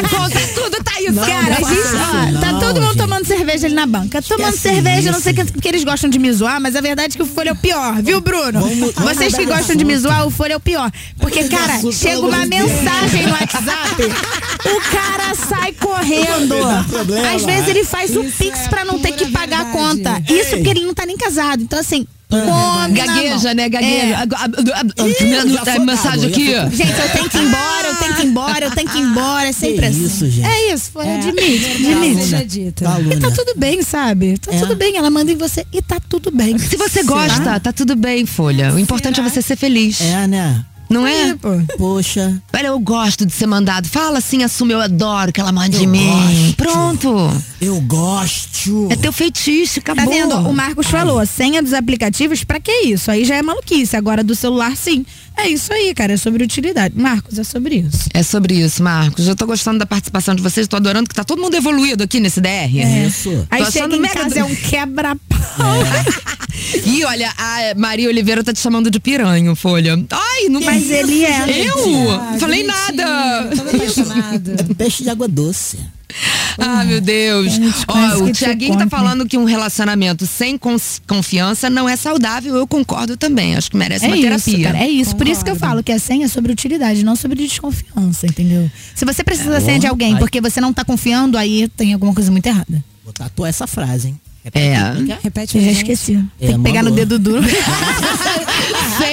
[0.09, 1.13] Conta tudo, tá isso.
[1.13, 2.99] Não, Cara, não a gente, ó, isso, tá não, todo mundo gente.
[3.03, 4.23] tomando cerveja ali na banca.
[4.23, 5.25] Tomando Esquece cerveja, não isso.
[5.25, 7.27] sei o que, porque eles gostam de me zoar, mas a verdade é que o
[7.27, 8.61] Folha é o pior, viu, Bruno?
[8.61, 10.09] Vamos- vamos Vocês que gostam de me assunto.
[10.09, 10.91] zoar, o Folha é o pior.
[11.19, 14.03] Porque, cara, assunto, chega uma mensagem no WhatsApp,
[14.65, 16.57] o cara sai correndo.
[16.57, 17.33] Não problema.
[17.35, 19.79] Às vezes ele faz o Isso Pix é pra não ter que pagar a verdade.
[19.79, 20.23] conta.
[20.33, 21.63] Isso porque ele não tá nem casado.
[21.63, 22.07] Então, assim,
[22.93, 23.69] Gagueja, né?
[23.69, 23.95] Gagueja.
[23.97, 24.15] É.
[24.15, 26.77] A- a- a- a- Ih, já a- foi a mensagem pago, aqui.
[26.77, 29.03] Gente, eu tenho que ir embora, eu tenho que ir embora, eu tenho que ir
[29.03, 29.49] embora.
[29.49, 30.05] É sempre assim.
[30.05, 30.47] isso, gente.
[30.47, 32.21] É isso, foi, É, admite, verdade admite.
[32.23, 32.85] seja dita.
[33.11, 34.39] E tá tudo bem, sabe?
[34.39, 34.59] Tá É.
[34.61, 36.57] tudo bem, ela manda em você e tá tudo bem.
[36.59, 38.73] Se você gosta, tá tudo bem, Folha.
[38.73, 40.01] O importante é você ser feliz.
[40.01, 40.65] É, né?
[40.91, 41.37] Não é?
[41.79, 42.43] Poxa.
[42.53, 43.89] Olha, eu gosto de ser mandado.
[43.89, 46.05] Fala assim, assume, eu adoro que ela mande Eu em mim.
[46.05, 46.57] gosto.
[46.57, 47.43] Pronto.
[47.61, 48.89] Eu gosto.
[48.91, 50.13] É teu feitiço, Tá acabou.
[50.13, 50.35] vendo?
[50.49, 53.09] O Marcos falou, senha dos aplicativos, pra que isso?
[53.11, 53.97] Aí já é maluquice.
[53.97, 55.07] Agora do celular, sim.
[55.43, 56.13] É isso aí, cara.
[56.13, 56.95] É sobre utilidade.
[56.97, 58.09] Marcos, é sobre isso.
[58.13, 59.27] É sobre isso, Marcos.
[59.27, 62.21] Eu tô gostando da participação de vocês, tô adorando que tá todo mundo evoluído aqui
[62.21, 62.71] nesse DR.
[63.07, 63.47] Isso.
[63.51, 65.19] Aí Tô chega em mega casa, é um quebra-pau.
[66.85, 69.95] E olha, a Maria Oliveira tá te chamando de piranho, Folha.
[70.11, 71.67] Ai, não Mas ele é.
[71.67, 72.11] Eu?
[72.11, 73.51] Ah, Falei bonitinho, nada.
[73.63, 74.51] Apaixonado.
[74.59, 75.79] É peixe de água doce.
[76.59, 77.55] Ah, meu Deus.
[77.89, 80.59] Ó, o Tiaguinho tá falando que um relacionamento sem
[81.07, 82.57] confiança não é saudável.
[82.57, 83.57] Eu concordo também.
[83.57, 84.65] Acho que merece É uma isso, terapia.
[84.73, 84.79] cara.
[84.85, 85.17] É isso.
[85.17, 85.71] Por isso que eu Concordo.
[85.75, 88.71] falo que a senha é sobre utilidade, não sobre desconfiança, entendeu?
[88.95, 90.19] Se você precisa da senha de alguém Ai.
[90.19, 92.83] porque você não tá confiando, aí tem alguma coisa muito errada.
[93.05, 94.21] Vou tatuar essa frase, hein?
[94.55, 94.75] É.
[95.23, 96.15] Repete Eu já esqueci.
[96.41, 97.05] É, Tem que pegar no mandou.
[97.07, 97.43] dedo duro.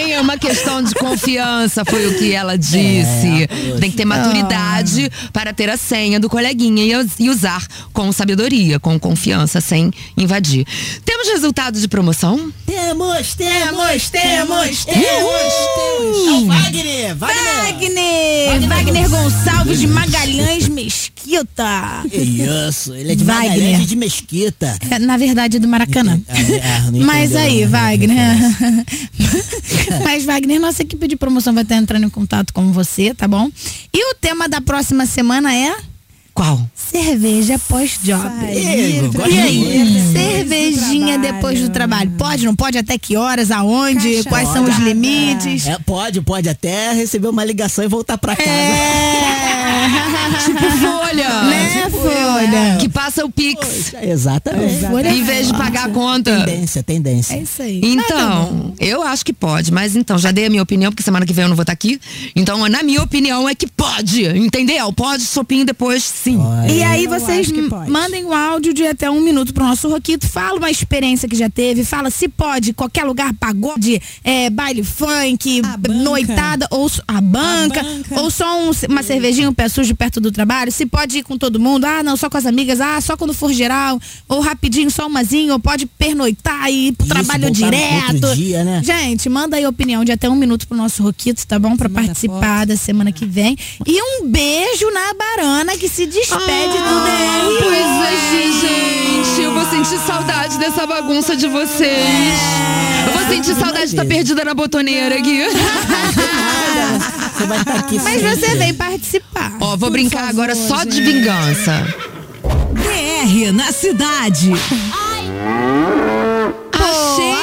[0.08, 3.46] Senha é uma questão de confiança, foi o que ela disse.
[3.50, 3.80] poxa.
[3.82, 8.80] Tem que ter maturidade para ter a senha do coleguinha e, e usar com sabedoria,
[8.80, 10.66] com confiança, sem invadir.
[11.04, 12.54] Temos resultado de promoção?
[12.66, 14.96] Temos Temos, temos, temos, temos.
[14.96, 16.28] Uhul.
[16.28, 17.66] É o Wagner, Wagner.
[17.66, 22.04] Wagner, Wagner Gonçalves de Magalhães Mesquita.
[22.12, 23.50] Isso, ele é de Wagner.
[23.50, 24.78] Magalhães e de Mesquita.
[24.90, 26.20] É, na verdade, é do Maracanã.
[26.28, 27.66] É, não Mas aí?
[27.66, 28.38] Wagner.
[30.04, 33.50] Mas, Wagner, nossa equipe de promoção vai estar entrando em contato com você, tá bom?
[33.94, 35.76] E o tema da próxima semana é.
[36.34, 36.70] Qual?
[36.76, 38.30] Cerveja pós-job.
[38.54, 40.12] E aí?
[40.14, 42.12] Cervejinha depois do trabalho.
[42.12, 42.78] Pode, não pode?
[42.78, 43.50] Até que horas?
[43.50, 44.18] Aonde?
[44.18, 45.66] Caixa Quais são os limites?
[45.66, 48.48] É, pode, pode até receber uma ligação e voltar pra casa.
[50.46, 51.44] Tipo folha.
[51.44, 52.78] Né, Folha?
[52.80, 53.94] Que passa o Pix.
[54.02, 54.86] Exatamente.
[54.88, 56.38] Folha Em vez de pagar a conta.
[56.46, 57.34] Tendência, tendência.
[57.36, 57.82] É isso aí.
[57.84, 61.34] Então, eu acho que pode, mas então, já dei a minha opinião, porque semana que
[61.34, 62.00] vem eu não vou estar aqui.
[62.36, 64.92] Então, na minha opinião, é que pode, entendeu?
[64.94, 66.38] Pode, sopinho depois, sim.
[66.38, 66.72] Olha.
[66.72, 67.48] E aí vocês
[67.88, 71.50] mandem um áudio de até um minuto pro nosso Roquito, fala uma experiência que já
[71.50, 75.94] teve, fala se pode, qualquer lugar, pagode, é, baile funk, A banca.
[76.00, 78.22] noitada, ou a banca, banca.
[78.22, 81.38] ou só um- uma cervejinha, um pé sujo perto do trabalho, se pode ir com
[81.38, 84.90] todo mundo, ah não, só com as amigas, ah, só quando for geral, ou rapidinho,
[84.90, 88.14] só umazinho, ou pode pernoitar e ir pro Isso, trabalho direto.
[88.14, 88.82] outro dia, né?
[88.84, 91.76] Gente, manda aí a opinião de até um minuto pro nosso Roquito, tá bom?
[91.76, 93.58] Pra participar da semana que vem.
[93.86, 97.64] E um beijo na Barana que se despede do DR.
[97.64, 99.42] Pois é, gente.
[99.42, 102.40] Eu vou sentir saudade dessa bagunça de vocês.
[103.08, 105.42] Eu vou sentir saudade de estar perdida na botoneira aqui.
[107.38, 108.36] Você vai estar aqui Mas sempre.
[108.36, 109.54] você vem participar.
[109.60, 111.86] Ó, vou brincar agora só de vingança.
[112.74, 114.52] DR na cidade.
[116.74, 117.34] Achei,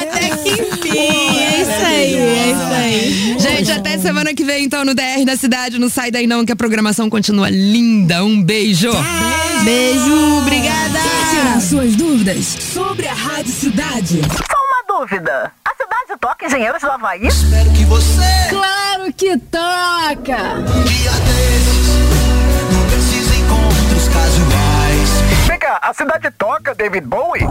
[0.00, 0.98] Até que enfim.
[0.98, 3.36] É isso aí, é isso aí.
[3.38, 5.78] Gente, até semana que vem, então, no DR da cidade.
[5.78, 8.24] Não sai daí não, que a programação continua linda.
[8.24, 8.90] Um beijo.
[9.64, 10.98] Beijo, obrigada.
[11.30, 14.20] Tirar suas dúvidas sobre a Rádio Cidade.
[14.98, 15.50] Dúvida.
[15.64, 17.26] A cidade toca Engenheiros do Havaí?
[17.26, 20.36] Espero que você Claro que toca!
[20.54, 21.10] um dia
[22.86, 25.10] desses encontros casuais.
[25.48, 27.42] Vem cá, a cidade toca David Bowie?